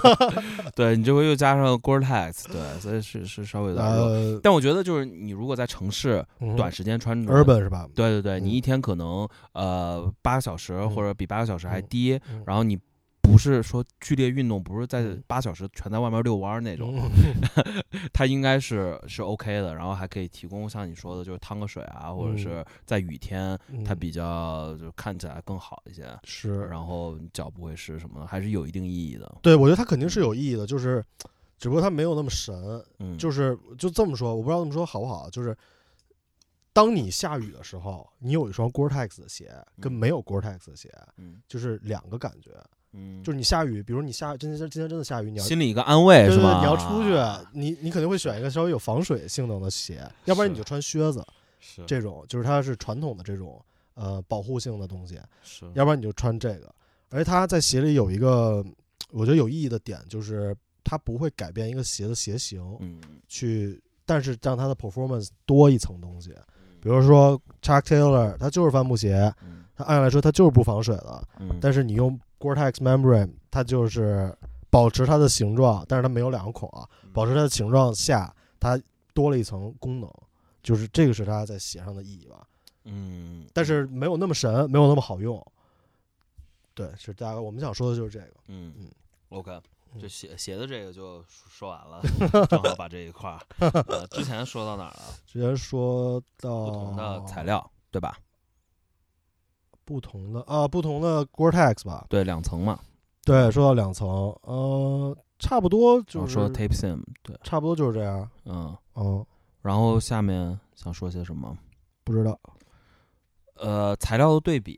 [0.75, 4.01] 对你这回又加上 Gore-Tex，对，所以是是稍微有点热。
[4.05, 7.85] 呃，但我觉得就是你如果在城市嗯短时间穿着 urban 是吧？
[7.93, 12.77] 对对对，嗯你一天可能呃八个小时嗯或者比八个小时还嗯低，嗯然后你
[13.31, 29.37] 不是说剧烈运动，不是在嗯八小时全在外面遛弯儿那种，嗯 它应该是是 OK 的，然后还可以提供像你说的，就是趟个水啊，或者嗯是在雨天，它嗯比较就看起来更好一些，是，然后脚不会湿什么的，还是有一定意义的。
[29.41, 31.03] 对我觉得它肯定是有意义的，就是
[31.57, 32.83] 只不过它没有那么神。
[32.99, 35.55] 嗯，就是就这么说，我不知道这么说好不好，就是。
[36.73, 42.51] 当你下雨的时候，你有一双 Gore-Tex 的鞋，跟嗯没有 Gore-Tex 的鞋，嗯就是两个感觉。
[42.93, 46.59] 嗯，就是你下雨，比如你下今天今天真的下雨，你要心里一个安慰是吧？
[46.59, 47.15] 你要出去，
[47.51, 51.23] 你你肯定会选一个稍微有防水性能的鞋，要不然你就穿靴子，
[51.59, 51.83] 是。
[51.85, 55.65] 这种就是它是传统的这种呃保护性的东西，是。
[55.73, 56.73] 要不然你就穿这个。
[57.09, 58.65] 而且它在鞋里有一个
[59.11, 62.99] 我觉得有意义的点，就是它不会改变一个鞋的鞋型，嗯。
[63.27, 66.33] 去但是让它的 performance 多一层东西。
[66.79, 69.65] 比如说 Chuck Taylor，它就是帆布鞋，嗯。
[69.75, 74.35] 它按来说它就是不防水的，嗯，但是你用 Gore-Tex membrane，它就是
[74.69, 78.79] 保持它的形状，但是它没有两个孔啊，保持它的形状下，它
[79.13, 80.11] 多了一层功能，
[80.61, 82.47] 就是这个是它在鞋上的意义吧。
[82.83, 85.45] 嗯，但是没有那么神，没有那么好用。
[86.73, 88.33] 对，是大概我们想说的就是这个。
[88.47, 88.91] 嗯嗯
[89.29, 89.51] ，OK，
[89.93, 92.01] 嗯这写写的这个就说说完了，
[92.47, 93.39] 正好把这一块儿，
[93.87, 95.01] 呃，之前说到哪儿了？
[95.25, 98.17] 之前说到不同的材，料，对吧？
[99.87, 102.05] 不同的啊，不同的 Gore-Tex 吧。
[102.09, 102.77] 对，两层嘛，
[103.23, 104.05] 对，说到两层，
[104.41, 108.29] 呃，差不多就是后说 tape sim，对，差不多就是这样。
[108.43, 109.25] 嗯，哦，
[109.61, 111.57] 然后下面想说些什么？
[112.03, 112.37] 不知道
[113.55, 114.77] 呃，材料的对比，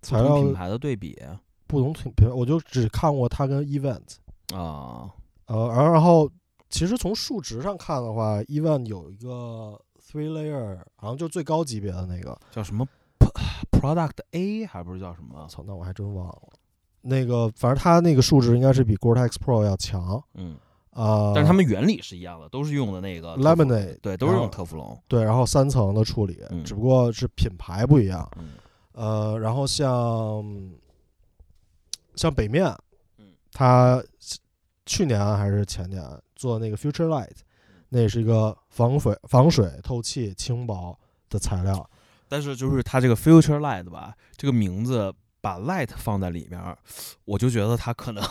[0.00, 1.14] 材料品牌的对比
[1.66, 4.16] 不同品牌，我就只看过它跟 Event。
[4.54, 5.12] 啊，
[5.48, 6.30] 呃，然后
[6.70, 12.38] 其实从数值上看的话，Event 有一个 three layer，好像就最高级别的那个。
[12.50, 12.88] 叫什么
[13.70, 15.46] Product A，还不是叫什么？
[15.48, 16.42] 操，那我还真忘了。
[17.02, 20.56] 那个，反正它那个数值应该是比 Gore-Tex Pro 要强嗯，
[20.90, 21.32] 啊。
[21.34, 25.00] 但是它们原理是一样的，都是用的那个 Lemonade 对，都是用特氟龙。
[25.06, 28.28] 对，然后三层的处理，嗯只不过是品牌不一样。
[28.36, 28.50] 嗯
[28.92, 30.44] 呃，然后像
[32.16, 32.66] 像北面，
[33.18, 34.02] 嗯，它
[34.84, 36.02] 去年还是前年
[36.34, 37.36] 做那个 Future Light，
[37.90, 40.98] 那也是一个防水、防水、透气、轻薄
[41.30, 41.88] 的材料。
[42.28, 46.76] 但是就是它这个 Future Light 吧，这个名字把 Light 放在里面儿，
[47.24, 48.22] 我就觉得它可能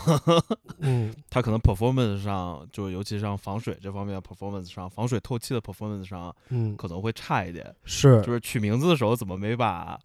[0.80, 7.74] 嗯， 它可能 performance 上，就是尤其像防水这方面 performance 上，防水透气的 performance 上嗯，可能会差一点。
[7.84, 9.98] 是就是取名字的时候怎么没把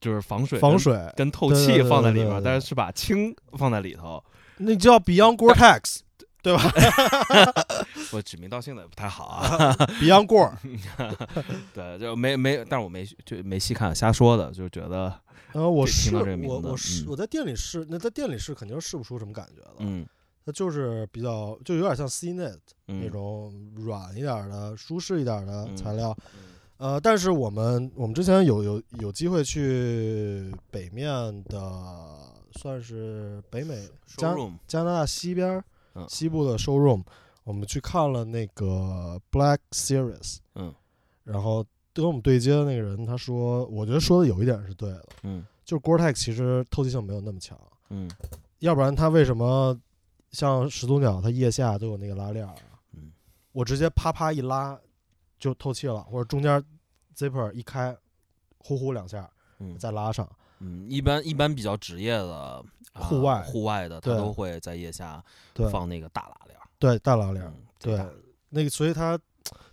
[0.00, 4.22] 就是防水防水，跟透气放在里面但是是把氢放在里头。
[4.58, 6.00] 那叫 Beyond Gore-Tex，
[6.42, 6.62] 对吧
[8.12, 9.72] 我指名道姓的也不太好啊。
[10.02, 10.52] Beyond Gore，
[11.72, 15.04] 对，就没没，但是我没就没细看，瞎说的，就觉得
[15.52, 19.76] 然后我试我我试嗯我在店里试，那在店里试肯定试不出什么感觉了。
[19.78, 20.06] 嗯
[20.44, 26.16] 它就是比较就有点像 C net 嗯那种软一点儿的、舒适一点儿的嗯材料。
[26.34, 31.06] 嗯呃，但是我们我们之前有有有机会去北面
[31.44, 31.62] 的，
[32.56, 34.34] 算是北美加
[34.66, 35.64] 加拿大西边儿
[35.94, 36.06] 嗯。
[36.08, 37.02] 西部的 showroom，
[37.44, 40.74] 我们去看了那个 Black Series，嗯，
[41.24, 45.44] 然后跟我们对接的那个人他说，我觉得说的有一点是对的，嗯。
[45.64, 47.56] 就是 Gore-Tex 其实透气性没有那么强，
[47.90, 48.10] 嗯。
[48.58, 49.78] 要不然它为什么
[50.32, 52.46] 像始祖鸟它腋下都有那个拉链？
[52.92, 53.12] 嗯。
[53.52, 54.78] 我直接啪啪一拉
[55.38, 56.62] 就透气了，或者中间
[57.16, 57.96] zipper 一开，
[58.58, 59.30] 呼呼两下
[59.60, 59.78] 嗯。
[59.78, 60.28] 再拉上。
[60.28, 60.36] 嗯，
[60.88, 65.22] 一般一般比较职业的啊户外户外的，他都会在腋下
[65.70, 68.00] 放那个大拉链儿，对，大拉链对
[68.48, 69.18] 那个所以它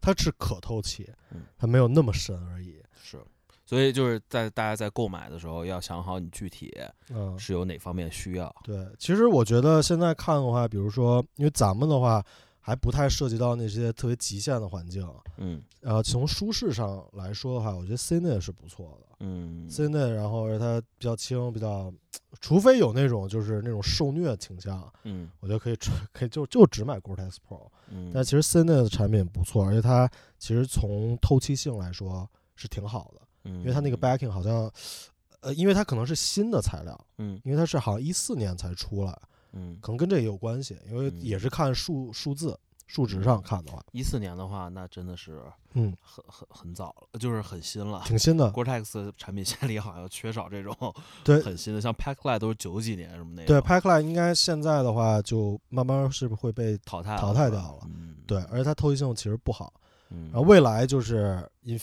[0.01, 2.81] 它是可透气嗯，它没有那么深而已。
[3.03, 3.17] 是。
[3.65, 6.75] 所以就是在大家在购买的时候要想好你具体
[7.09, 8.51] 嗯，是有哪方面需要。
[8.63, 12.25] 对，其实我觉得现在看的话，比如说，因为咱们的话
[12.69, 15.03] 还不太涉及到那些特别极限的环境，
[15.37, 15.59] 嗯。
[15.81, 19.15] 呃，从舒适上来说的话，我觉得 C 内是不错的。
[19.21, 19.67] 嗯。
[19.67, 21.91] C 内，然后而且它比较轻，比较，
[22.39, 25.31] 除非有那种就是那种受虐倾向，嗯。
[25.39, 27.67] 我觉得可以只可以就就只买 Gore-Tex Pro。
[27.89, 30.07] 嗯，但其实 C 内的产品不错，而且它
[30.37, 33.61] 其实从透气性来说是挺好的，嗯。
[33.61, 34.71] 因为它那个 backing 好像，
[35.39, 37.41] 呃，因为它可能是新的材料，嗯。
[37.43, 39.19] 因为它是好像一四年才出来，
[39.53, 41.21] 嗯，可能跟这也有关系，因为嗯。
[41.21, 45.41] 也是看数数字数值上看的话，一四年的话，那真的是
[45.73, 48.01] 嗯，很很很早了，就是很新了。
[48.05, 48.51] 挺新的。
[48.51, 50.75] Gore-Tex 产品线里好像缺少这种
[51.23, 51.39] 对。
[51.41, 57.79] 很新的，像 Packline 都是九几年什么那对 p a c k l i n e 应该现在的话就慢慢是不是会被淘汰淘汰掉了。
[57.85, 59.71] 嗯，对，而且它透气性其实不好。
[60.09, 61.77] 嗯，然后未来就是嗯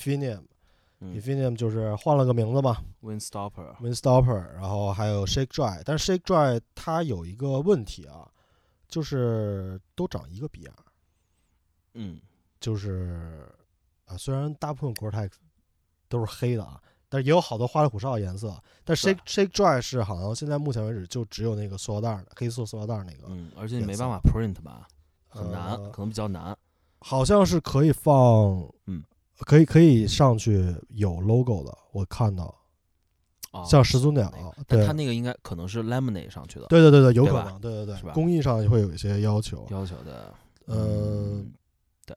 [1.01, 8.27] Infinium 就是换了个名字嘛 Windstopper，，Windstopper，然后还有 Shake Dry，但是 Shake Dry 它有一个问题啊，
[8.89, 10.83] 就是都长一个逼样儿，
[11.95, 12.19] 嗯
[12.59, 13.47] 就是
[14.07, 15.33] 啊，虽然大部分 Gore-Tex
[16.09, 16.81] 都是黑的啊，
[17.11, 18.57] 但是也有好多花里胡哨的颜色。
[18.83, 24.89] 但 Shake Shake Dry 是好像现在目前为止就只有那个塑料袋儿的黑色塑料袋儿那个，嗯，而且你没办法 print 吧，
[25.29, 26.57] 很难，呃可能比较难。
[27.01, 28.73] 好像是可以放，嗯，
[29.41, 32.55] 可以可以上去有 logo 的，我看到
[33.51, 40.35] 啊，像始祖鸟那个，但对它那个应该可能是 lemonade 上去的对对对对，有可能，对对对是吧，工艺上会有一些要求，要求的。
[40.67, 41.53] 呃，嗯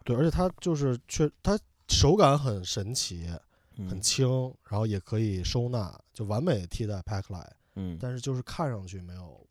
[0.04, 3.28] 对，而且它就是确它手感很神奇，
[3.76, 4.28] 很嗯轻，
[4.70, 7.46] 然后也可以收纳，就完美替代 Packline。
[7.76, 9.46] 嗯，但是就是看上去没有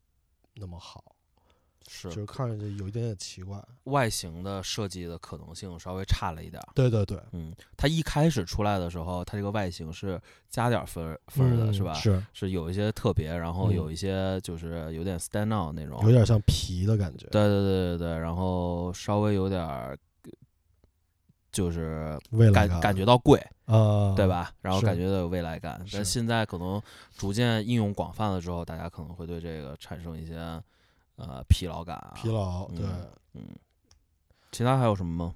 [0.57, 1.05] 那么好，
[1.89, 3.61] 是就是看上去有一点点奇怪。
[3.85, 6.69] 外形的设计的可能性稍微差了一点儿。
[6.75, 10.21] 对对对，嗯，它一开始出来的时候，它这个外形是
[10.51, 11.95] 加点儿分儿分儿的，嗯是吧？
[11.95, 17.27] 是是有一些特别，然后嗯有一些就是有点 stand out 那种，有点像皮的感觉。
[17.29, 19.97] 对对对对对，然后稍微有点儿
[21.51, 24.27] 就是未来感感觉到贵，啊，对？
[24.29, 24.53] 吧？
[24.61, 26.81] 然后感觉到有未来感，但现在可能
[27.17, 30.63] 逐渐应用广泛了之后，大家可能会对这个产生一些
[31.19, 32.15] 呃疲劳感啊。
[32.17, 33.49] 疲劳，对，嗯嗯，
[34.51, 35.35] 其他还有什么吗？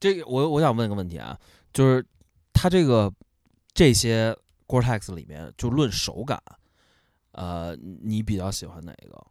[0.00, 1.38] 这个我我想问个问题啊，
[1.72, 2.06] 就是
[2.52, 3.12] 它这个
[3.72, 4.36] 这些
[4.66, 6.42] Gore-Tex 里面，就论手感，
[7.32, 9.26] 呃，你比较喜欢哪一个？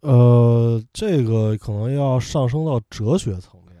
[0.00, 3.76] 呃，这个可能要上升到哲学层面，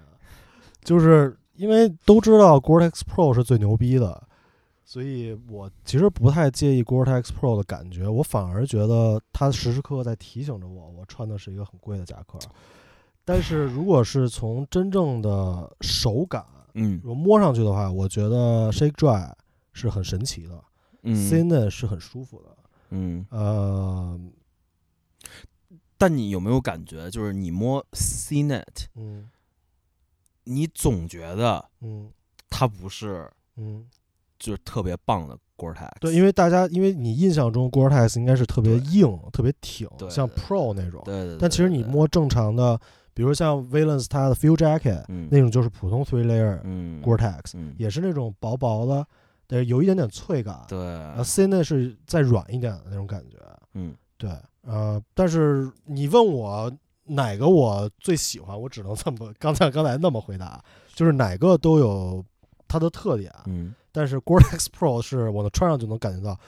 [0.82, 4.25] 就是因为都知道 Gore-Tex Pro 是最牛逼的，
[4.88, 12.38] 所以我其实不太介意 Gore-Tex Pro 的感觉，我反而觉得它时时刻刻在提醒着我，我穿的是一个很贵的夹克。
[13.24, 17.00] 但是如果是从真正的手感，嗯。
[17.02, 19.32] 如果摸上去的话，我觉得 Shake Dry
[19.72, 20.62] 是很神奇的
[21.02, 21.16] 嗯。
[21.16, 22.56] C n 是很舒服的。
[22.90, 24.20] 嗯，呃，
[25.98, 29.28] 但你有没有感觉，就是你摸 CNET，嗯。
[30.44, 32.12] 你总觉得嗯。
[32.48, 33.84] 它不是嗯，
[34.38, 35.90] 就是特别棒的 Gore-Tex？
[36.00, 41.02] 对，因为大家因为你印象中 Gore-Tex 应该是特别硬、特别挺，像 Pro 那种。
[41.04, 42.78] 对对对，但其实你，摸正常的，
[43.14, 49.06] 比如像 Valence 它的 Fuel Jacket 嗯那种，就是普通 three layer 嗯 Gore-Tex，嗯，也是那种薄薄的，
[49.46, 50.64] 但是有一点点脆感。
[50.68, 53.36] 对，呃，C 内是再软一点的那种感觉。
[53.74, 54.30] 嗯对，
[54.62, 56.72] 呃，但是你问我
[57.04, 60.62] 哪个我最喜欢，我只能这么刚才刚才那么回答，
[60.94, 62.24] 就是哪个都有
[62.66, 66.38] 它的特点，嗯，但是 Gore-Tex Pro 是我能穿上就能感觉到，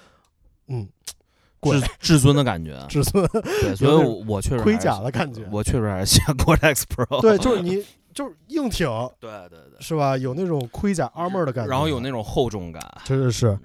[0.67, 0.87] 嗯，
[1.63, 5.49] 至至尊的感觉， 至尊对，所以我我确实盔甲的感觉。
[5.51, 7.23] 我确实还是喜欢 Gore-Tex Pro。
[7.23, 7.83] 对，就是你
[8.13, 8.87] 就是硬挺
[9.19, 10.15] 对对对，是吧？
[10.19, 13.59] 有那种盔甲 armor 的感觉，然后有那种厚重感，真的是，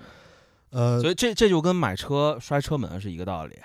[0.69, 3.59] 呃，所以这这就跟买车摔车门是一个道理，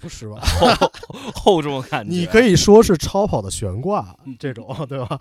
[0.00, 0.40] 不是吧？
[0.40, 0.90] 厚
[1.34, 2.10] 厚重感觉。
[2.10, 5.18] 你可以说是超跑的悬挂这种，对吧？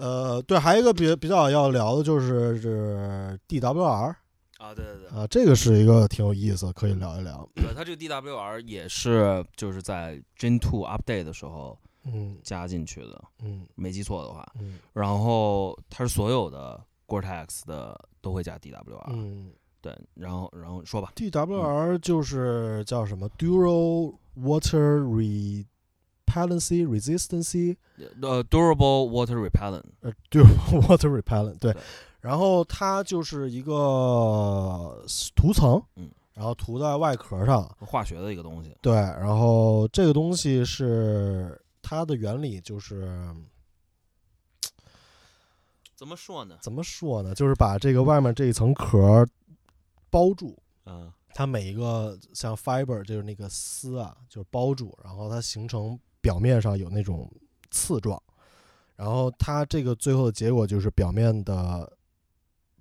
[0.00, 4.14] 呃，对，还有一个比比较要聊的就是是 DWR
[4.58, 7.46] 啊，对对对，啊，这个是一个挺有意思，可以聊一聊。
[7.54, 14.46] 对它这个 DWR 也是就是在 Gen Two Update 的时候嗯加进去的，嗯没记错的话。
[14.58, 19.04] 嗯然后它是所有的 Gore-Tex 的都会加 DWR。
[19.08, 25.00] 嗯对，然后然后说吧，，DWR 就是叫什么 Dural Water
[26.30, 27.76] Repellency Resistance，
[28.22, 29.82] 呃，durable water repellent。
[30.00, 31.72] 呃，durable Water Repellent 对。
[31.72, 31.82] 对，
[32.20, 35.04] 然后它就是一个
[35.34, 43.34] 涂层，嗯，然后涂在外壳上，化学的一个东西，对，然后这个东西是它的原理就是
[45.96, 46.58] 怎么说呢？
[46.60, 47.34] 怎么说呢？
[47.34, 49.26] 就是把这个外面这一层壳
[50.10, 50.56] 包住，
[50.86, 51.12] 嗯。
[51.32, 57.30] 它每一个像 fiber 就是那个丝啊，就是包住，然后它形成表面上有那种
[57.70, 58.22] 刺状，
[58.96, 61.90] 然后它这个最后的结果就是表面的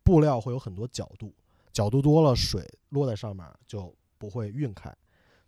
[0.04, 1.34] 布料会有很多角度，
[1.72, 4.94] 角度多了，水落在上面就不会晕开，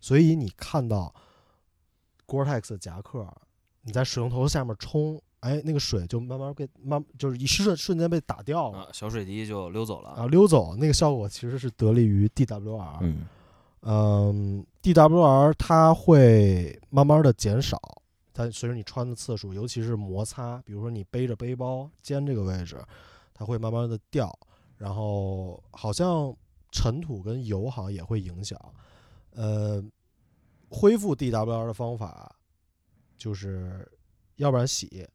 [0.00, 1.14] 所以你看到
[2.26, 3.26] Gore-Tex 的夹克，
[3.82, 8.78] 你在水龙头下面冲，哎，那个水就慢慢被慢，就是一瞬瞬间被打掉了。
[8.78, 10.10] 啊，小水滴就溜走了。
[10.10, 13.26] 啊，溜走那个效果其实是得力于 DWR，嗯
[13.82, 17.78] 嗯，DWR 它会慢慢的减少，
[18.32, 22.80] 它随着你穿的次数，尤其是摩擦，比如说你背着背包肩这个位置，
[23.34, 24.32] 它会慢慢的掉，
[24.76, 26.34] 然后好像
[26.70, 28.58] 尘土跟油好像也会影响。
[29.34, 29.82] 呃，
[30.68, 32.34] 恢复 DWR 的方法
[33.18, 33.90] 就是，
[34.36, 35.08] 要不然洗、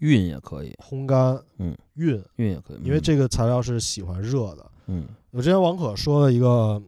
[0.00, 4.70] 熨也可以，烘干、嗯，熨，熨也可以，因为嗯这个材料是喜欢热的。
[4.86, 6.82] 嗯我之前王可说了一个，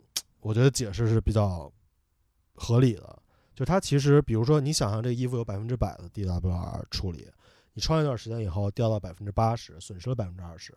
[0.44, 1.72] 我觉得解释是比较
[2.54, 3.18] 合理的，
[3.54, 7.26] 就它其实，比如说你想象这个衣服有百分之百的 DWR 处理，
[7.72, 10.74] 你穿一段时间以后掉到百分之八十，损失了百分之二十，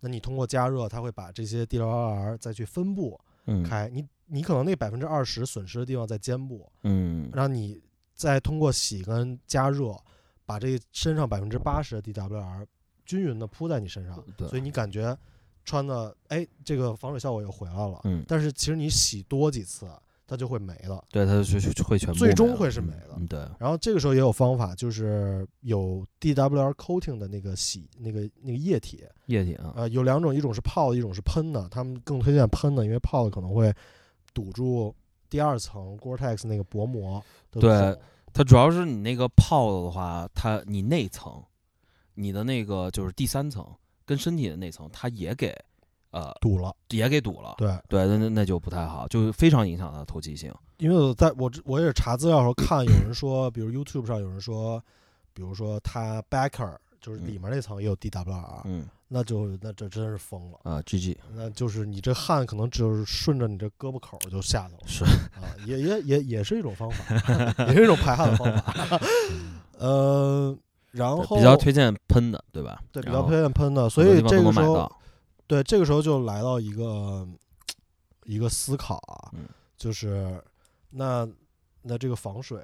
[0.00, 3.62] 那你通过加热，它会把这些 DWR 再去分布嗯。
[3.62, 7.28] 开，你你可能那百分之二十损失的地方在肩部，嗯。
[7.34, 7.82] 然后你
[8.14, 9.94] 再通过洗跟加热，
[10.46, 12.66] 把这身上百分之八十的 DWR
[13.04, 14.48] 均匀的铺在你身上，对。
[14.48, 15.14] 所以你感觉
[15.64, 18.00] 穿的哎，这个防水效果又回来了。
[18.04, 19.86] 嗯，但是其实你洗多几次，
[20.26, 21.04] 它就会没了。
[21.10, 31.68] 对，它就就会全部最终会是没了嗯，对，然后这个时候也有方法，就是有 DWR coating 的那个洗那个那个液体，液体啊，呃，有两种，一种是泡的，一种是喷的。
[31.68, 33.72] 他们更推荐喷的，因为泡的可能会
[34.32, 34.94] 堵住
[35.28, 37.96] 第二层 Gore-Tex 那个薄膜对
[38.32, 41.42] 它主要是你那个泡的话，它你内层，
[42.14, 43.66] 你的那个就是第三层
[44.12, 45.56] 跟身体的那层，它也给
[46.10, 46.76] 呃堵了。
[46.90, 47.54] 也给堵了。
[47.56, 50.52] 对，对，那那那就不太好，就非常影响它的透气性。
[50.76, 54.82] 因为我在我之我也是查资料的时候看，有人说，比如 YouTube 上有人说，
[55.32, 60.58] 比如说它 backer 就是里面那层也有 DWR，、嗯那就那这真是疯了。
[60.62, 67.14] 啊，GG 那就是你这汗可能只是顺着你这胳膊口就下去了是，啊，也也也也是一种方法，
[67.68, 69.00] 也是一种排汗的方法。
[69.78, 70.56] 呃，
[70.92, 72.82] 然后比较推荐喷的，对吧？
[72.92, 74.90] 对比较推荐喷的，所以这个时候。
[75.48, 77.28] 对这个时候就来到一个
[78.24, 80.42] 一个思考啊，嗯就是
[80.88, 81.28] 那
[81.82, 82.58] 那这个防水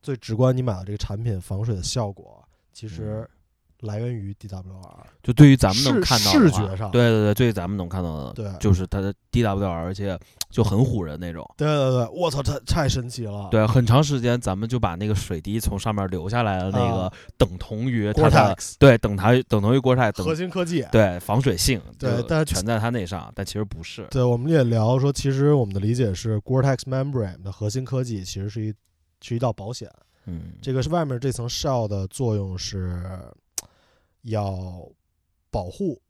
[0.00, 3.28] 最直观，你买的这个产品防水的效果其实
[3.80, 5.04] 来源于 DWR。
[5.22, 10.18] 就对于咱们能看到的话视觉上对对对，对于咱们能看到的，对就是它的 DWR，而且
[10.50, 11.48] 就很唬人那种。
[11.56, 13.48] 对对对，我操，太太神奇了。
[13.50, 20.84] 对，很长时间咱们就把那个水滴从上面流下来的那个啊等同于它的，Gore-Tex 对等它等同于国泰等核心科技。
[20.92, 24.06] 对防水性对但是全在它那上，但其实不是。
[24.10, 28.74] 对，我们也聊说，其实我们的理解是，Gore-Tex membrane 的核心科技其实是一
[29.22, 29.90] 是一道保险。
[30.26, 33.02] 嗯，这个是外面这层 shell 的作用是
[34.24, 34.86] 要
[35.50, 36.00] 保护，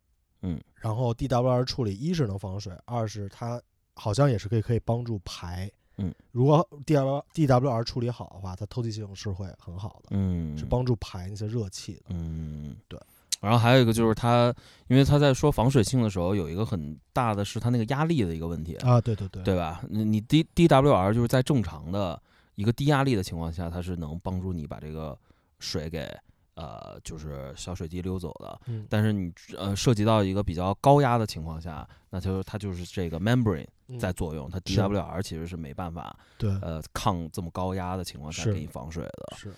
[0.42, 3.60] 嗯，然后 DWR 处理，一是能防水，二是它
[3.94, 12.02] 好像也是可以可以帮助排，嗯，如果 DWR DWR 处理好的话，它透气性是会很好的，嗯是帮助排那些热气的。
[12.08, 12.98] 嗯，对。
[13.40, 14.54] 然后还有一个就是它，
[14.88, 19.84] 因为它在说防水性的时候，有一个很大的是它那个压力的一个问题，啊，对对对，对吧？
[19.90, 22.18] 你你 D DWR 就是在正常的
[22.54, 25.18] 一个低压力的情况下，它是能帮助你把这个
[25.58, 26.08] 水给
[26.54, 28.60] 呃就是小水滴溜走的。
[28.66, 39.36] 嗯，但是你呃涉及到一个比较高压的情况下，那就它就是这个 membrane 嗯在作用，它 DWR 其实是没办法对呃抗这么高压的情况下给你防水的。
[39.36, 39.52] 是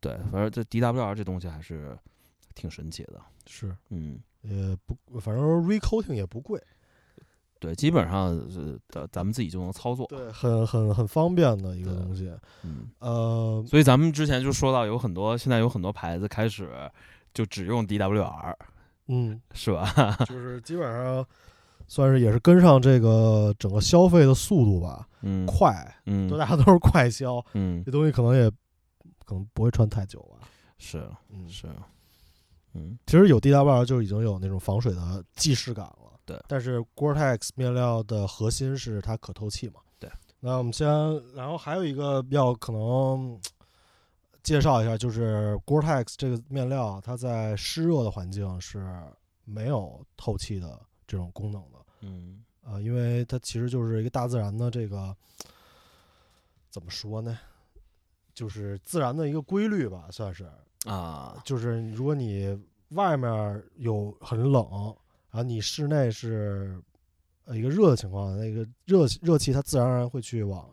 [0.00, 1.96] 对，反正这 DWR 这东西还是
[2.54, 3.20] 挺神奇的。
[3.46, 6.62] 是，嗯，也不，反正 recoating 也不贵，
[7.60, 10.06] 对，基本上是咱咱们自己就能操作。
[10.06, 12.30] 对，很很很方便的一个东西。
[12.62, 16.68] 嗯，呃，所以咱们之前就说到有很多现在有很多牌子开始
[17.32, 18.54] 就只用 DWR，
[19.08, 19.90] 嗯，是吧？
[20.26, 21.24] 就是基本上
[21.88, 28.50] 算是也是跟上这个整个消费的速度吧，嗯快，嗯都大家都是快消，嗯这东西可能也
[29.24, 30.46] 可能不会穿太久吧。
[30.76, 31.66] 是嗯，是，
[32.74, 36.03] 嗯其实有 DWR 就已经有那种防水的既视感了。
[36.26, 39.80] 对但是 Gore-Tex 面料的核心是它可透气嘛。
[39.98, 40.10] 对。
[40.40, 40.86] 那我们先，
[41.34, 43.40] 然后还有一个要可能
[44.42, 48.86] 介绍一下，就是 Gore-Tex 这个面料，它在湿热的环境是
[49.44, 51.78] 没有透气的这种功能的。
[52.00, 55.14] 嗯呃，因为它其实就是一个大自然的这个
[56.70, 57.38] 怎么说呢？
[58.34, 60.50] 就是自然的一个规律吧，算是。
[60.86, 62.58] 啊，就是如果你
[62.90, 64.94] 外面有很冷，
[65.34, 66.80] 然后你室内是
[67.44, 70.72] 呃一个热的情况，那个热热气它自然而然会去往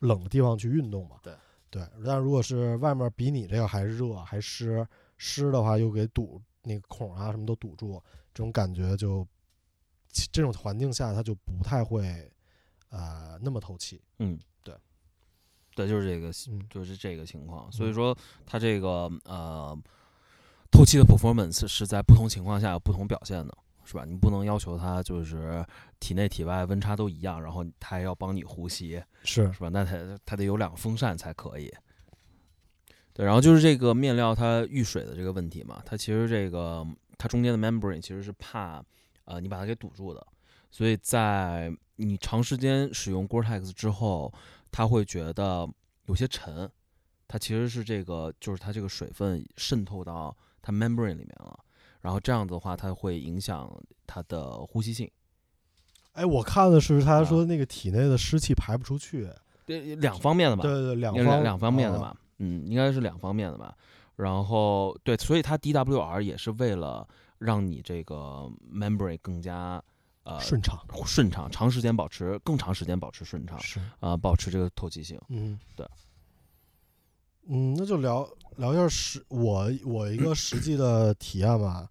[0.00, 1.16] 冷的地方去运动嘛。
[1.22, 1.34] 对
[1.70, 4.86] 对，但如果是外面比你这个还热还湿，
[5.16, 8.02] 湿的话又给堵那个孔啊什么都堵住，
[8.34, 9.26] 这种感觉就
[10.30, 12.30] 这种环境下它就不太会
[12.90, 14.02] 呃那么透气。
[14.18, 14.76] 嗯，对，
[15.74, 17.72] 对，就是这个，嗯就是这个情况。
[17.72, 19.74] 所以嗯说，它这个呃，
[20.70, 24.04] 透气的 performance 是在不同情况下有不同表现的，是吧？
[24.04, 25.64] 你不能要求它就是
[26.00, 29.68] 体内体外温差都一样，然后它还要帮你呼吸，是是吧？
[29.68, 31.72] 那它它得有两个风扇才可以。
[33.12, 36.86] 对，然后就是这个面料它遇水的这个问题嘛，它其实这个
[37.18, 38.82] 它中间的 membrane 其实是怕
[39.26, 40.26] 呃你把它给堵住的，
[40.70, 44.32] 所以在你长时间使用 Gore-Tex 之后，
[44.70, 45.68] 它会觉得
[46.06, 46.68] 有些沉，
[47.28, 51.58] 它其实是这个就是它这个水分渗透到它 membrane 里面了，
[52.02, 53.74] 然后这样子的话，它会影响
[54.06, 55.10] 它的呼吸性。
[56.12, 59.30] 哎，我看的是他啊说那个体内的湿气排不出去。
[59.64, 60.62] 对，两方面的吧。
[60.62, 63.74] 对对对，两方两两方面的啊吧，嗯，应该是两方面的吧。
[64.16, 69.82] 然后对，所以它 DWR 也是为了让你这个 membrane 更加
[70.24, 75.18] 呃顺畅顺畅，长时间保持更长时间保持顺畅是，啊、保持这个透气性。
[75.28, 75.88] 嗯，对，
[77.48, 81.88] 嗯，那就聊聊一下实我我一个 实际的体验吧。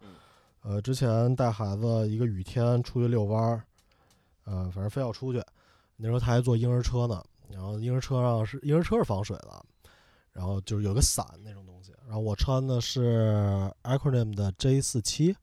[0.63, 3.63] 呃，之前带孩子一个雨天出去遛弯儿，
[4.43, 5.43] 呃，反正非要出去，
[5.97, 9.65] 那时候他还坐婴儿车呢，然后婴儿车上是婴儿车是防水的，
[10.31, 15.35] 然后就是有个伞那种东西，然后我穿的是 Acronym 的 J 四七，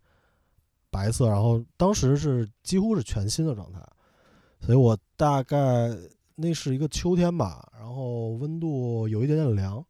[0.88, 3.84] 白色，然后当时是几乎是全新的状态，
[4.60, 5.56] 所以我大概
[6.36, 9.84] 那是一个秋天吧，然后温度有一点点凉，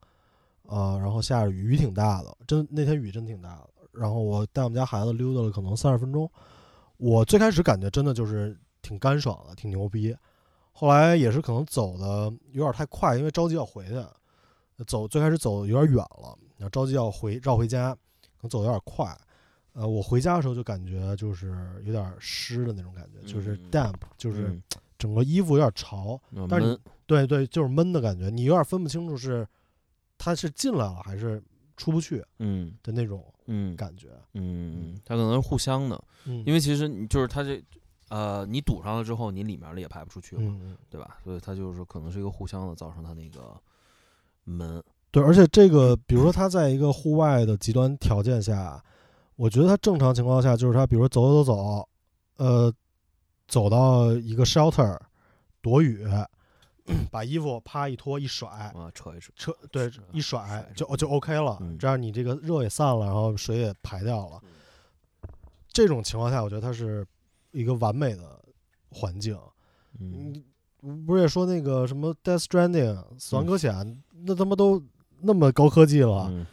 [0.68, 3.70] 啊、然后下着雨，雨挺大的，真那天雨真挺大的。
[3.92, 6.30] 然后我带我们家孩子溜达了可能三十分钟，
[6.98, 10.14] 我最开始感觉真的就是挺干爽的，挺牛逼。
[10.72, 17.92] 后来也是可能走的有点太快，因为着急要回去，走最开始走有点远了，然后着急要回绕回家，
[18.36, 19.16] 可能走得有点快。
[19.72, 21.52] 呃，我回家的时候就感觉就是
[21.84, 24.62] 有点湿的那种感觉，就是嗯 damp，就是嗯
[24.98, 26.20] 整个衣服有点潮。
[26.30, 29.46] 那但是闷，对对，就是闷的感觉，你有点分不清楚是
[30.18, 31.42] 它是进来了还是
[31.76, 34.08] 出不去嗯的那种嗯感觉。
[34.34, 37.62] 嗯，它可能是互相的，嗯，因为其实你就是它这
[38.10, 40.42] 呃，你堵上了之后，你里面的也排不出去了，
[40.90, 41.18] 对吧？
[41.22, 43.54] 所以它就是可能是一个互相的，造成它那个
[44.44, 44.82] 门。
[45.10, 48.82] 对，而且这个比如说他在一个户外的极端条件下，
[49.36, 51.88] 我觉得他正常情况下就是他比如说走走走走，
[52.44, 52.72] 呃，
[53.46, 54.98] 走到一个 shelter
[55.62, 56.04] 躲雨，
[57.10, 64.40] 把衣服啪一脱一甩，啊，扯一扯，扯对一甩甩就就 OK 了，嗯这样你这个热也散了，然后水也排掉了。
[65.70, 67.06] 这种情况下，我觉得它是
[67.52, 68.40] 一个完美的
[68.90, 69.38] 环境。
[70.00, 70.42] 嗯，
[71.06, 74.82] 不是也说那个什么《Death Stranding》死亡搁浅，那他妈都
[75.20, 76.46] 那么高科技了，嗯，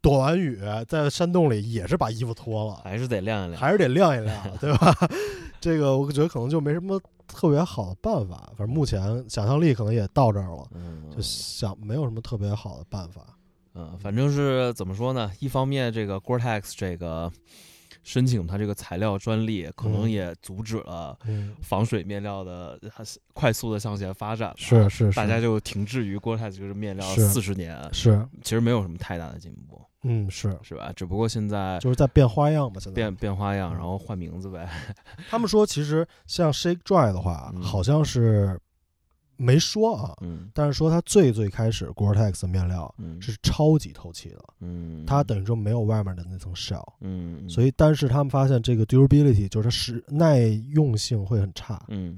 [0.00, 3.60] 躲完雨在山洞里也是把衣服脱了，还是得晾一晾。
[3.60, 4.94] 还是得晾一晾，对吧？
[5.60, 13.22] 这个我觉得可能就没什么特别好的办法，反正目前想象力可能也到这儿了，嗯，就想没有什么特别好的办法。
[13.74, 15.30] 嗯，反正是怎么说呢？
[15.38, 17.30] 一方面，这个 Gore-Tex 这个
[18.02, 22.80] 申请它这个材料专利，可能嗯也阻止了嗯，防水面料的
[23.34, 24.56] 快速的向前发展吧。
[24.56, 30.92] 是是是，大家就停滞于 Gore-Tex 这个面料是四十年，是其实没有什么太大的进步，嗯是，是吧？
[30.96, 32.80] 只不过现在就是在变花样吧。
[32.80, 33.76] 现在变变花样，嗯。
[33.76, 34.68] 然后换名字呗。
[35.28, 37.62] 他们说，其实像 Shake Dry 的话，嗯。
[37.62, 38.58] 好像是
[39.36, 40.50] 没说啊，嗯。
[40.54, 43.20] 但是说它最最开始 Gore-Tex 的面料嗯。
[43.20, 50.40] 是超级透气的，嗯，它等于说没有外面的那层 shell，嗯，所以但是他们发现这个 durability 就是耐
[50.72, 52.16] 用性会很差，嗯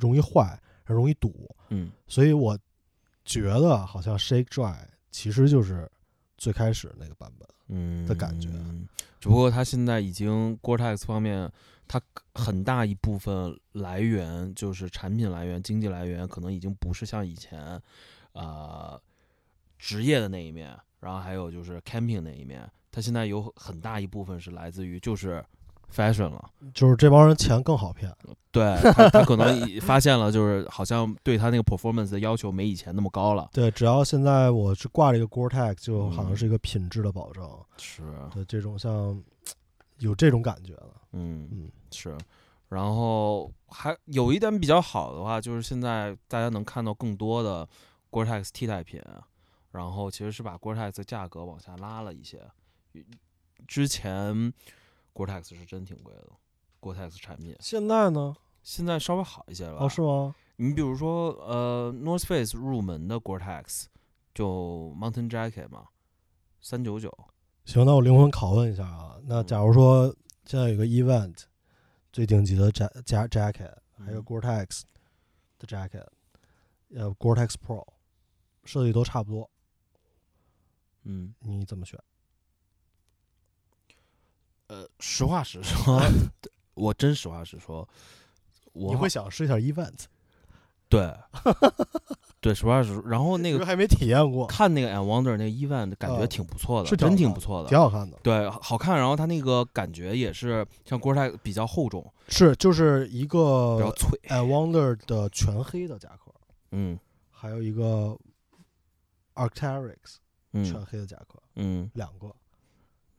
[0.00, 1.90] 容易坏，容易堵，嗯。
[2.08, 2.58] 所以我
[3.24, 4.74] 觉得好像 Shake Dry
[5.12, 5.88] 其实就是
[6.40, 7.48] 最开始那个版本。
[7.68, 8.48] 嗯的感觉
[9.20, 11.48] 只不过它现在已经 Gore-Tex 方面，
[11.86, 12.00] 它
[12.34, 17.80] 很大一部分来源就是产品来源、经济来源，可能已经不是像以前，
[18.32, 19.00] 呃，
[19.78, 25.44] 职业的那一面，然后还有就是 camping 那一面，它现在有很大一部分是来自于就是
[25.94, 26.50] fashion 了。
[26.72, 28.10] 就是这帮人钱更好骗。
[28.52, 33.48] 对他，他可能发现了，就是好像对他那个 performance 的要求没以前那么高了。
[33.52, 37.48] 对，只要现在我是挂了一个 Gore-Tex，就好像嗯是一个品质的保证。
[37.76, 39.22] 是，对，这种像
[39.98, 40.90] 有这种感觉了。
[41.12, 42.16] 嗯嗯，是。
[42.68, 47.68] 然后还有一点比较好的话，就是现在大家能看到更多的
[48.10, 49.00] Gore-Tex 替代品，
[49.70, 52.40] 然后其实是把 Gore-Tex 的价格往下拉了一些。
[53.68, 54.52] 之前
[55.14, 56.28] Gore-Tex 是真挺贵的
[56.80, 58.34] ，Gore-Tex 产品现在呢？
[58.62, 59.84] 现在稍微好一些了吧。
[59.84, 60.34] 哦，是吗？
[60.56, 63.86] 你比如说，呃，North Face 入门的 Gore-Tex
[64.34, 65.86] 就 Mountain Jacket 嘛，
[66.60, 67.10] 三九九。
[67.64, 71.44] 行，那我灵魂拷问一下啊，那嗯假如说现在有个 event，
[72.12, 74.82] 最顶级的 ja ja jacket，还有嗯 Gore-Tex
[75.58, 76.06] 的 jacket，
[76.94, 77.86] 呃，Gore-Tex Pro，
[78.64, 79.50] 设计都差不多，
[81.04, 81.98] 嗯，你怎么选？
[84.70, 86.00] 呃，实话实说，
[86.74, 87.86] 我真实话实说，
[88.72, 90.04] 我你会想试一下 event，
[90.88, 91.12] 对
[92.40, 93.02] 对，实话实说。
[93.04, 97.76] 然后那个还没体验过，看那个 And Wonder 那个 event，感觉啊挺不错的，是真挺不错的挺。
[97.76, 98.16] 好看的。
[98.22, 98.96] 对，好看。
[98.96, 106.32] 然后它那个感觉也是像 Gore-Tex 比较厚重，是，就是一个比较脆 and Wonder 的全黑的夹克，
[106.70, 106.96] 嗯
[107.30, 108.16] 还有一个
[109.34, 110.18] Arc'teryx
[110.52, 112.34] 全嗯黑的夹克，嗯，两个，嗯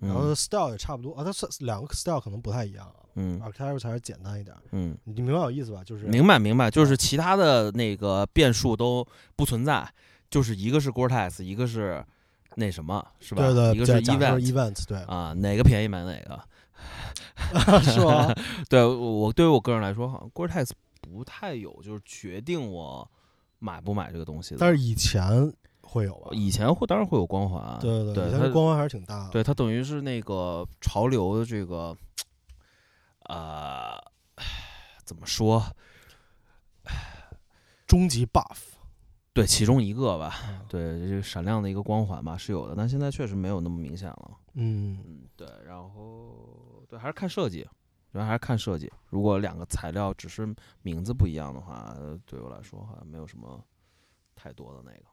[0.01, 5.83] 然后 style 也差不多啊，它是两个 style 可能不太一样啊嗯，Arc'teryx 还是简单一点，嗯，你明白我意思吧？
[5.83, 9.87] 就是明白明白，就是其他的那个变数都不存在，
[10.29, 12.03] 就是一个是 Gore-Tex，一个是
[12.55, 13.43] 那什么，是吧？
[13.43, 16.41] 对对，一个是 event event 对，啊，哪个便宜买哪个。
[17.83, 18.33] 是吧？
[18.69, 20.71] 对我对于我个人来说，好像 Gore-Tex
[21.01, 23.09] 不太有就是决定我
[23.59, 24.57] 买不买这个东西的。
[24.59, 25.51] 但是以前
[25.81, 26.29] 会有吧？
[26.31, 29.29] 以前会当然会有光环，对对对它以前的光环还是挺大的。
[29.31, 31.95] 对它等于是那个潮流的这个，
[33.25, 33.97] 呃，
[35.03, 35.63] 怎么说？
[37.85, 38.57] 终极 buff，
[39.33, 40.35] 对，其中一个吧。
[40.47, 44.31] 嗯对，这个闪亮的一个光环吧是有的，但现在确实没有那么明显了。
[44.53, 47.67] 嗯，嗯，对，然后对，还是看设计，
[48.09, 48.89] 主要还是看设计。
[49.09, 53.61] 如果两个材料只是名字不一样的话，呃对我来说好像没有什么
[54.35, 55.10] 太多的那个。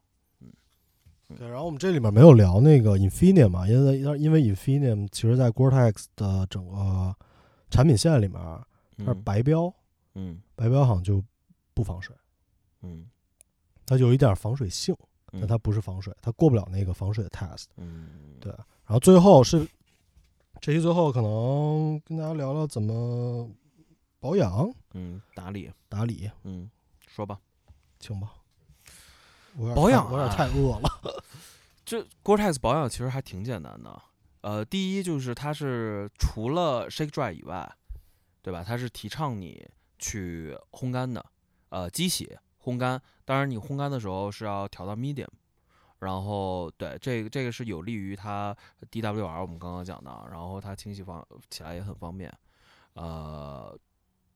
[1.37, 1.49] 对。
[1.49, 7.15] 然后我们这里面没有聊那个 Infinium 嘛，因为因为 Infinium 其实在 Gore-Tex 的整个
[7.71, 8.41] 产品线里面，
[8.97, 9.23] 它是嗯。
[9.23, 9.73] 白标，
[10.15, 10.41] 嗯。
[10.55, 11.23] 白标好像就
[11.75, 12.15] 不防水，
[12.83, 13.07] 嗯。
[13.87, 14.95] 它有一点防水性，
[15.33, 17.67] 嗯，但它不是防水，它过不了那个防水的 test。
[17.77, 18.37] 嗯。
[18.41, 19.67] 对然后最后是
[20.61, 23.49] 这期最后可能跟大家聊聊怎么
[24.19, 24.71] 保养。
[24.95, 25.71] 嗯打理。
[25.89, 26.71] 打理，嗯
[27.07, 27.39] 说吧。
[28.01, 28.33] 请吧？
[29.75, 31.23] 保养太我有点啊太饿了。
[31.85, 34.03] 这 Gore-Tex 保养其实还挺简单的。
[34.43, 37.71] 呃，第一就是它是除了 Shake Dry 以外，
[38.43, 38.63] 对吧？
[38.63, 41.25] 它是提倡你去烘干的，
[41.71, 43.01] 呃，机洗烘干。
[43.25, 45.27] 当然，你烘干的时候是要调到 medium。
[45.99, 48.57] 然后，对这个这个是有利于它
[48.91, 52.33] DWR，我们刚刚讲的，然后它清洗方起来也很方便。
[52.93, 53.77] 呃，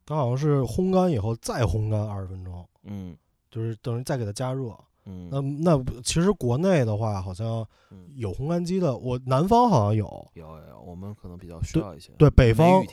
[0.04, 3.16] 它好像是烘干以后再烘干二十分钟，嗯
[3.50, 4.76] 就是等于再给它加热。
[5.04, 8.08] 嗯，那那其实国内的话，好像嗯。
[8.14, 12.12] 有烘干机的，我南方好像有，有有有，我们可能比较需要一些。
[12.18, 12.84] 对北方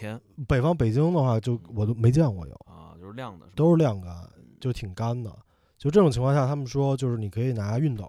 [0.47, 4.43] 北方北京的话就我都没见过有，啊，就是晾的都是晾干，嗯。
[4.61, 5.29] 就挺干的。
[5.77, 8.07] 就这种情况下，他们说就是你可以拿熨斗，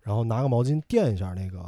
[0.00, 1.58] 然后拿个毛巾垫一下那个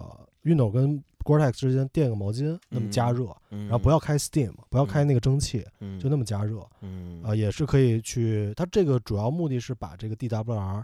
[0.44, 7.22] 熨斗跟 Gore-Tex 之间垫个毛巾，那么加热，嗯，然后不要开 steam，不要开那个蒸汽，嗯，就那么加热嗯。
[7.22, 8.52] 啊、也是可以去。
[8.56, 10.82] 它这个主要目的是把这个 DWR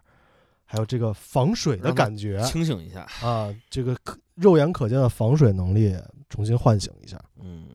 [0.64, 3.02] 还有这个防水的感觉清醒一下。
[3.22, 5.96] 啊，这个可肉眼可见的防水能力
[6.28, 7.22] 重新唤醒一下。
[7.40, 7.68] 嗯，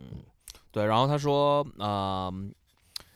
[0.71, 0.85] 对。
[0.85, 2.33] 然后他说，呃，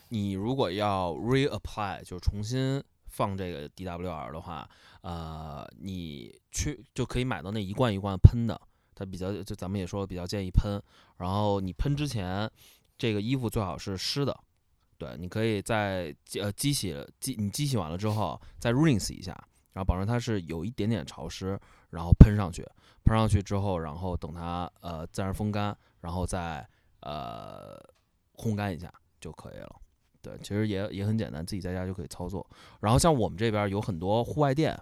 [0.10, 4.70] 你如果要 reapply，就重新放这个 DWR 的话，
[5.02, 8.60] 呃，你去就可以买到那一罐一罐喷的，
[8.96, 10.82] 它比较就咱们也说比较建议喷。
[11.18, 12.50] 然后你喷之前，
[12.98, 14.38] 这个衣服最好是湿的。
[14.98, 19.36] 对，你可以在呃机洗机你机洗完了之后再 rinse 一下，
[19.74, 21.60] 然后保证它是有一点点潮湿，
[21.90, 22.64] 然后喷上去，
[23.04, 26.68] 喷上去之后，然后等它呃自然风干，然后再
[27.02, 27.78] 呃
[28.36, 29.76] 烘干一下就可以了。
[30.22, 32.48] 对，其实也也很简单，自己在家就可以操作。
[32.80, 34.80] 然后像我们这边有很多户外店，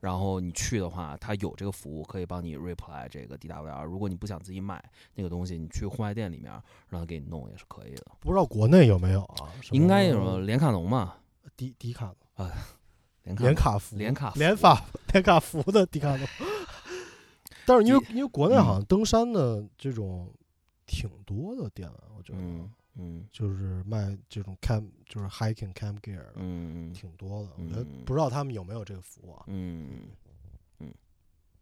[0.00, 3.84] 然后你去的话，它有这个服务可以帮你 reapply 这个 DWR。
[3.84, 4.82] 如果你不想自己买
[5.14, 6.50] 那个东西，你去户外店里面
[6.88, 8.06] 让他给你弄也是可以的。
[8.20, 9.52] 不知道国内有没有啊？
[9.72, 11.16] 应该有什么连卡农嘛？
[11.56, 12.62] 迪迪卡连卡农
[13.24, 16.26] 连卡服连卡服连法连卡服的迪卡侬。
[17.66, 20.32] 但是因为因为国内好像登山的这种
[20.86, 27.50] 挺多的店，我觉得嗯嗯就是卖这种 camp 就是 hiking camp gear 的嗯嗯挺多的。
[27.56, 29.44] 我觉得嗯不知道他们有没有这个服务啊？
[29.46, 30.08] 嗯
[30.80, 30.92] 嗯，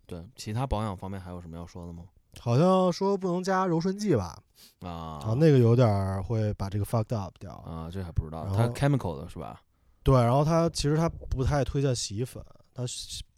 [0.06, 2.04] 对，其他保养方面还有什么要说的吗？
[2.40, 4.40] 好像说不能加柔顺剂吧？
[4.80, 7.52] 啊啊，那个有点会把这个 fucked up 掉。
[7.56, 9.60] 啊，这还不知道，它然后 chemical 的是吧？
[10.12, 12.42] 对，然后他其实他不太推荐洗衣粉，
[12.74, 12.82] 他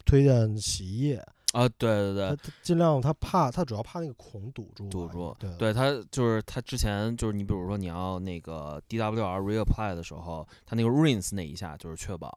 [0.05, 1.25] 推荐洗衣液。
[1.53, 12.31] 啊，对对对，尽量他怕他主要怕那个孔堵住，堵住对对他就是他之前就是你比如说你要那个 DWR reapply 的时候，他那个 rinse 那一下就是确保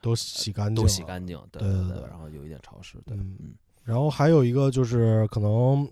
[0.00, 1.02] 都洗干净，都洗。
[1.02, 5.86] 干净，对对对然后有一点潮湿，对，嗯嗯然后还有一个就是可能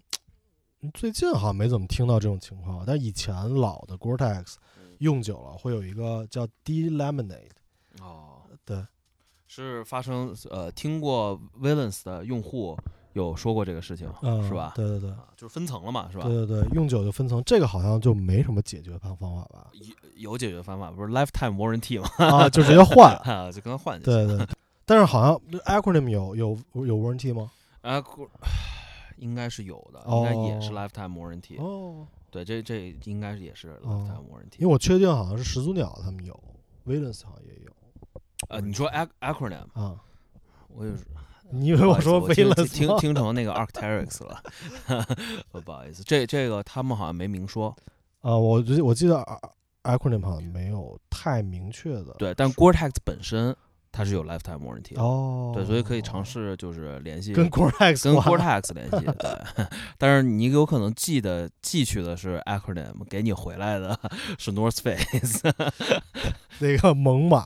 [0.95, 7.51] 最近好像没怎么听到这种情况，但以前老的 Gore-Tex 嗯用久了会有一个叫 delaminate，
[8.01, 8.85] 哦，对，
[9.47, 12.77] 是发生呃听过 Valence 的用户
[13.13, 14.73] 有说过这个事情，嗯，是吧？
[14.75, 15.11] 对对对。
[15.11, 16.25] 啊，就是分层了嘛，是吧？
[16.25, 19.71] 对对对，用久就分层，这个好像就没什么解决方方法吧？
[19.75, 22.09] 有有解决方法，不是 lifetime warranty 吗？
[22.19, 23.15] 啊，就直接换。
[23.25, 24.27] 啊，就跟他换就行。
[24.27, 24.47] 对对，
[24.87, 27.51] 但是好像 acronym 有有有 warranty 吗？
[27.83, 28.27] 啊，估
[29.19, 31.61] 应该是有的，哦应该也是 lifetime warranty。
[31.61, 34.59] 哦，对，这这应该是也是哦 lifetime warranty。
[34.59, 36.33] 因为我确定好像是始祖鸟他们有
[36.87, 37.71] ，Valence 好像也有
[38.49, 39.97] 呃，你说 ac acronym，啊。
[40.69, 41.05] 我也是。
[41.55, 44.43] 你以为我说不好意思我听听听成那个 Arcteryx 了，
[44.87, 45.05] 呃
[45.61, 47.77] 不好意思，这这个他们好像没明说。
[48.23, 49.17] 啊，我记我记得
[49.83, 52.15] acronym 好像没有太明确的。
[52.19, 53.55] 对，但 Gore-Tex 本身
[53.93, 55.03] 它是有 lifetime warranty 的。
[55.03, 59.67] 哦，对，所以可以尝试就是联系跟 Gore-Tex 跟换 Gore-Tex 联系， 对。
[59.99, 63.97] 但是你有可能寄的寄去的是 acronym，给你回来的
[64.39, 65.43] 是 North Face
[66.59, 67.45] 那个猛犸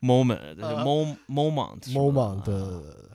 [0.00, 3.06] ，moment，就是 mo moment moment，对对对对。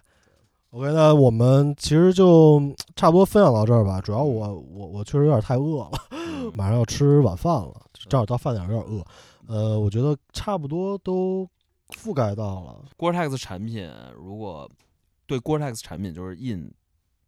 [0.71, 2.61] OK，那我们其实就
[2.95, 3.99] 差不多分享到这儿吧。
[3.99, 7.73] 主要我我我确实有点太饿了，嗯马上要吃晚饭了，
[8.07, 9.03] 正好到饭点有点饿。
[9.47, 11.45] 呃，我觉得差不多都
[11.91, 12.83] 覆盖到了。
[12.97, 14.69] Gore-Tex 产品，如果
[15.25, 16.71] 对 Gore-Tex 产品就是印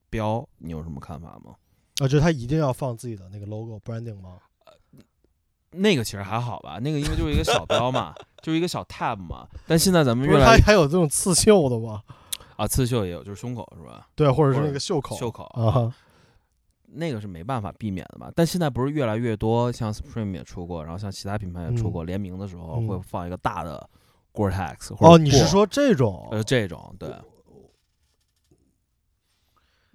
[0.10, 1.56] 标，你有什么看法吗？
[2.00, 4.40] 啊，就是他一定要放自己的那个 logo branding 吗？
[5.76, 9.48] 那个其实还好吧，那个因为就是一个小标嘛， 就是一个小 tab 嘛。
[9.66, 12.04] 但现在咱们，越来越还还有这种刺绣的吗？
[12.56, 14.08] 啊，刺绣也有，就是胸口是吧？
[14.14, 15.16] 对，或者是那个袖口。
[15.16, 15.92] 袖口啊，
[16.86, 18.32] 那个是没办法避免的嘛。
[18.36, 23.90] 但现在不是越来越多，像 Supreme 也出过，然后像其他品牌也出过，联名的时候嗯会放一个大的
[24.34, 26.28] Gore-Tex 或者哦，你是 Gore 说这种？
[26.32, 27.14] 呃这种对？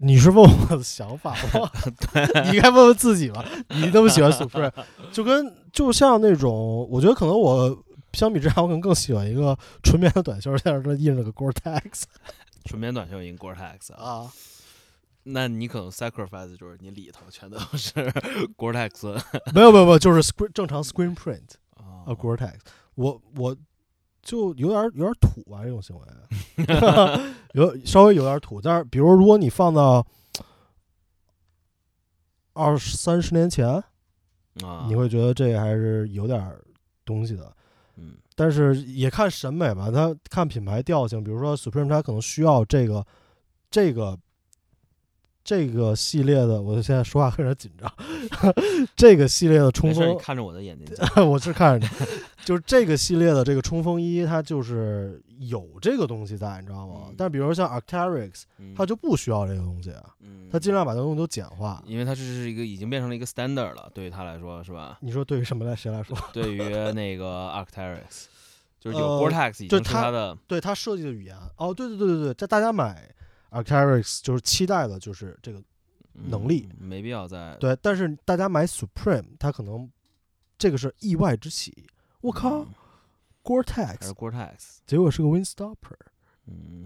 [0.00, 1.68] 你是问我的想法吗？
[2.46, 3.44] 你应该问问自己吧。
[3.70, 4.72] 你那么喜欢 Supreme，
[5.12, 12.04] 就跟就像那种，我觉得可能我相比之下，我可能更喜欢一个纯棉的短袖，在这印了个 Gore-Tex
[12.64, 14.32] 纯棉短袖印 Gore-Tex 啊，啊。
[15.24, 17.90] 那你可能 sacrifice 就是你里头全都是
[18.56, 19.20] Gore-Tex
[19.52, 22.54] 没有没有没有，就是 screen 正常 screen print 啊啊 Gore-Tex。
[22.94, 23.56] 我我
[24.28, 26.06] 就有点有点土吧，这种行为，
[27.54, 28.60] 有稍微有点土。
[28.60, 30.06] 但是比如如果你放到
[32.52, 33.66] 二三十年前，
[34.62, 36.62] 啊，你会觉得这还是有点儿
[37.06, 37.50] 东西的。
[37.96, 41.24] 嗯但是也看审美吧，它看品牌调性。
[41.24, 43.04] 比如说 Supreme，它可能需要这个
[43.70, 44.16] 这个
[45.48, 46.60] 这个系列的。
[46.60, 47.90] 我现在说话有点紧张。
[48.94, 50.94] 这个系列的冲锋，看着我的眼睛，
[51.26, 52.06] 我是看着你，
[52.44, 57.04] 就是这个系列的这个冲锋衣，它就是有这个东西在，你知道吗？
[57.06, 59.90] 嗯但比如像 Arc'teryx，嗯它就不需要这个东西，
[60.20, 61.82] 嗯它尽量把这个东西都简化。
[61.86, 64.98] 因为它这是一个已经变成了一个 standard 了，对于他来说是吧？
[65.00, 66.14] 你说对于什么来谁来说？
[66.34, 66.58] 对于
[66.92, 68.26] 那个 Arcteryx，
[68.78, 71.34] 就是有呃 Gore-Tex 已经是就它它的对它设计的语言。
[71.56, 73.08] 哦，对对对对对，在大家买
[73.50, 75.62] Arc'teryx 就是期待的就是这个
[76.12, 79.90] 能力嗯没必要再对，但是大家买 Supreme，它可能
[80.58, 81.86] 这个是意外之喜。
[82.20, 82.66] 我靠嗯
[83.44, 85.96] ，Gore-Tex，Gore-Tex，结果是个 Windstopper，
[86.46, 86.84] 嗯，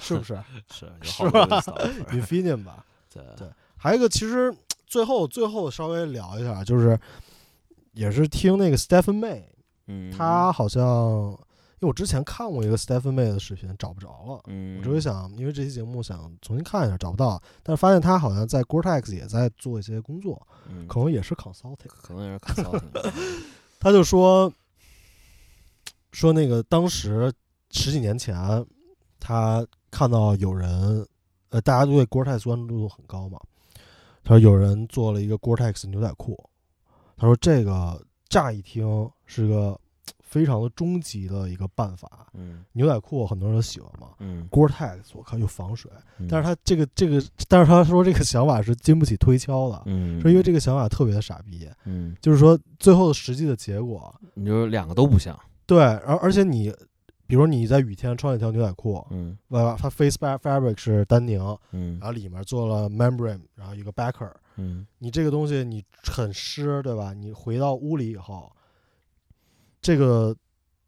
[0.00, 0.38] 是不是
[0.72, 2.84] 是有是吧 Windstopper？Infineon 吧。
[3.08, 4.52] 对对还有一个，其实
[4.86, 6.98] 最后最后稍微聊一下，就是
[7.92, 9.44] 也是听那个 Stephen May，
[9.86, 11.38] 嗯，他好像
[11.80, 14.40] 因为我之前看过一个 Stephen May 的视频，找不着了。
[14.48, 21.86] 嗯，我这回想，因为这期节目想重新看一下，找不到，但是发现他好像在 Gore-Tex 也在做一些工作，嗯可能也是 consulting。
[21.86, 23.12] 可能也是 consulting，
[23.78, 24.52] 他就说
[26.10, 27.32] 说那个当时
[27.70, 28.34] 十几年前，
[29.20, 31.06] 他看到有人，
[31.50, 33.38] 呃，大家都对 Gore-Tex 关注度很高嘛，
[34.24, 36.50] 他说有人做了一个 Gore-Tex 牛仔裤，
[37.16, 39.78] 他说这个乍一听是个
[40.28, 42.26] 非常的终极的一个办法。
[42.34, 42.64] 嗯。
[42.72, 46.28] 牛仔裤很多人都喜欢嘛嗯，，Gore-Tex 我靠又防水，嗯。
[46.30, 56.72] 但是他这个这个，但是他说这个想法是经不起推敲的，嗯，是因为这个想法特别的傻逼，嗯，就是说最后的实际的结果，你就两个都不像，对，而而且你，
[57.26, 61.40] 比如你在雨天穿了一条牛仔裤，嗯呃，它 face fa- fabric 是丹宁，
[61.72, 61.98] 嗯。
[62.00, 64.86] 然后里面做了 membrane，然后一个 backer，嗯。
[64.98, 67.12] 你这个东西你很湿，对吧？
[67.12, 68.50] 你回到屋里以后，
[69.88, 70.36] 这个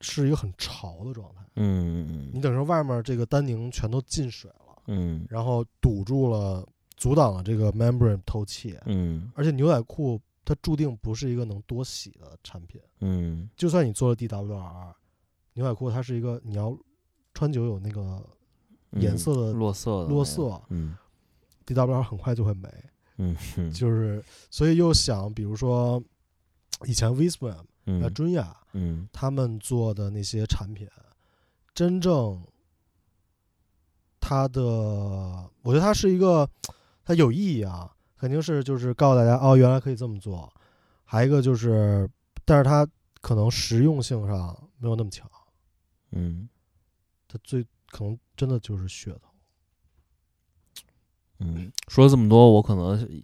[0.02, 5.24] 是一个很潮的状态，嗯你等于说外面这个丹宁全都进水了，嗯。
[5.30, 9.32] 然后堵住了，阻挡了这个 membrane 透气，嗯。
[9.34, 13.48] 而且牛仔裤它注定不是一个能多洗的产品，嗯。
[13.56, 14.92] 就算你做了 DWR，
[15.54, 16.76] 牛仔裤它是一个你要
[17.32, 18.22] 穿久有那个
[18.90, 20.94] 嗯，颜色的落色的落色嗯。
[21.64, 22.68] DWR 很快就会没，
[23.16, 23.72] 嗯嗯。
[23.72, 26.02] 就是所以又想，比如说
[26.84, 27.10] 以前
[27.98, 28.14] 嗯。
[28.14, 29.08] 尊雅嗯。
[29.12, 30.88] 他们做的那些产品，
[31.74, 32.42] 真正
[34.20, 34.62] 它的，
[35.62, 36.48] 我觉得它是一个
[37.04, 40.52] 它有意义啊，肯定是就是告诉大家哦，原来可以这么做，
[41.04, 42.08] 还有一个就是，
[42.44, 42.86] 但是它
[43.20, 45.28] 可能实用性上没有那么强，
[46.12, 46.48] 嗯。
[47.26, 49.30] 它最可能真的就是噱头。
[51.38, 53.22] 嗯，说了这么多，我可能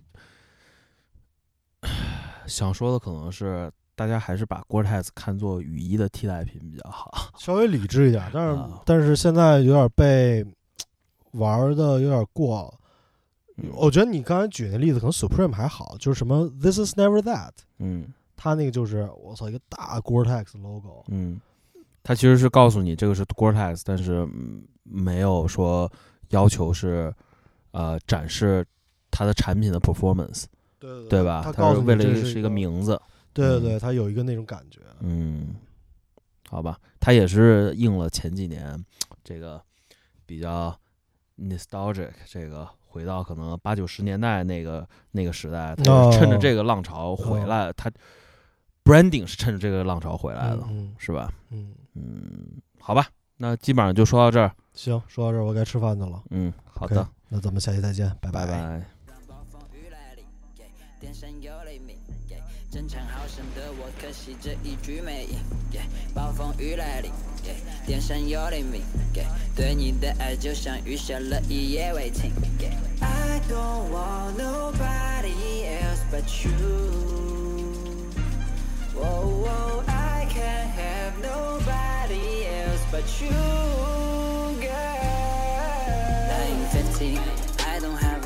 [2.46, 7.32] 想说的可能是，大家还是把 Gore-Tex 看作雨衣的替代品比较好。
[7.38, 10.46] 稍微理智一点，但是、啊但是现在有点被
[11.32, 12.74] 玩的有点过了。
[13.56, 21.40] 嗯我觉得你刚才举那例子，可能 Supreme 还好，就是什么 This is never that，嗯它那个就是我操一个大 Gore-Tex logo，嗯，
[22.02, 25.90] 它其实是告诉你这个是 Gore-Tex，但是嗯没有说
[26.28, 27.10] 要求是
[27.70, 28.62] 呃展示
[29.10, 30.44] 它的产品的 performance，
[30.78, 31.40] 对对吧？
[31.42, 33.00] 它告诉你它是为了是一个，名字。
[33.36, 34.80] 嗯对对对，他有一个那种感觉。
[35.00, 35.54] 嗯，
[36.48, 38.82] 好吧，他也是应了前几年
[39.22, 39.60] 这个
[40.24, 40.76] 比较
[41.38, 47.90] nostalgic 这个回到可能八九十年代那个那个时代，他是趁着哦这个浪潮回哦来，他
[48.84, 51.32] branding 是趁着这个浪潮回来的，嗯是吧？
[51.50, 53.06] 嗯，嗯，好吧，
[53.36, 54.54] 那基本上就说到这儿。
[54.72, 56.22] 行，说到这儿我该吃饭去了。
[56.30, 58.46] 嗯，好的，那咱们下期再见，拜拜
[62.76, 65.38] 争强好胜的我可惜这一局没赢
[66.12, 67.10] 暴风雨来临
[67.86, 68.82] 电闪又雷鸣
[69.54, 72.30] 对你的爱就像雨下了一夜未停
[73.00, 76.52] i don't want nobody else but you
[78.94, 83.30] oh oh i can't have nobody else but you
[84.60, 85.06] girl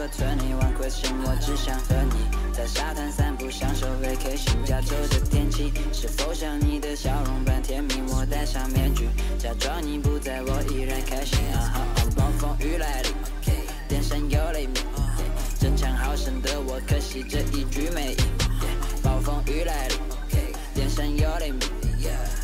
[0.09, 4.65] Twenty one question，我只想和你在沙滩散步，享受 vacation。
[4.65, 7.95] 加州的天气是否像你的笑容般甜蜜？
[8.09, 11.39] 我戴上面具，假装你不在我依然开心。
[11.55, 11.87] 啊哈，
[12.17, 13.13] 暴风雨来临，
[13.89, 14.83] 电闪又雷鸣。
[15.61, 18.25] 争强好胜的我，可惜这一局没赢。
[19.03, 19.99] 暴风雨来临，
[20.75, 21.61] 电闪又雷鸣。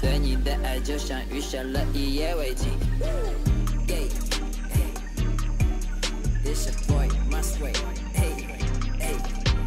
[0.00, 2.70] 对你的爱就像雨下了一夜未停。
[6.46, 7.76] This your boy, my wait.
[8.14, 8.46] Hey,
[9.00, 9.18] hey,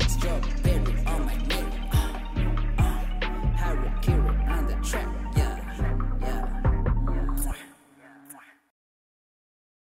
[0.07, 0.88] strawberry.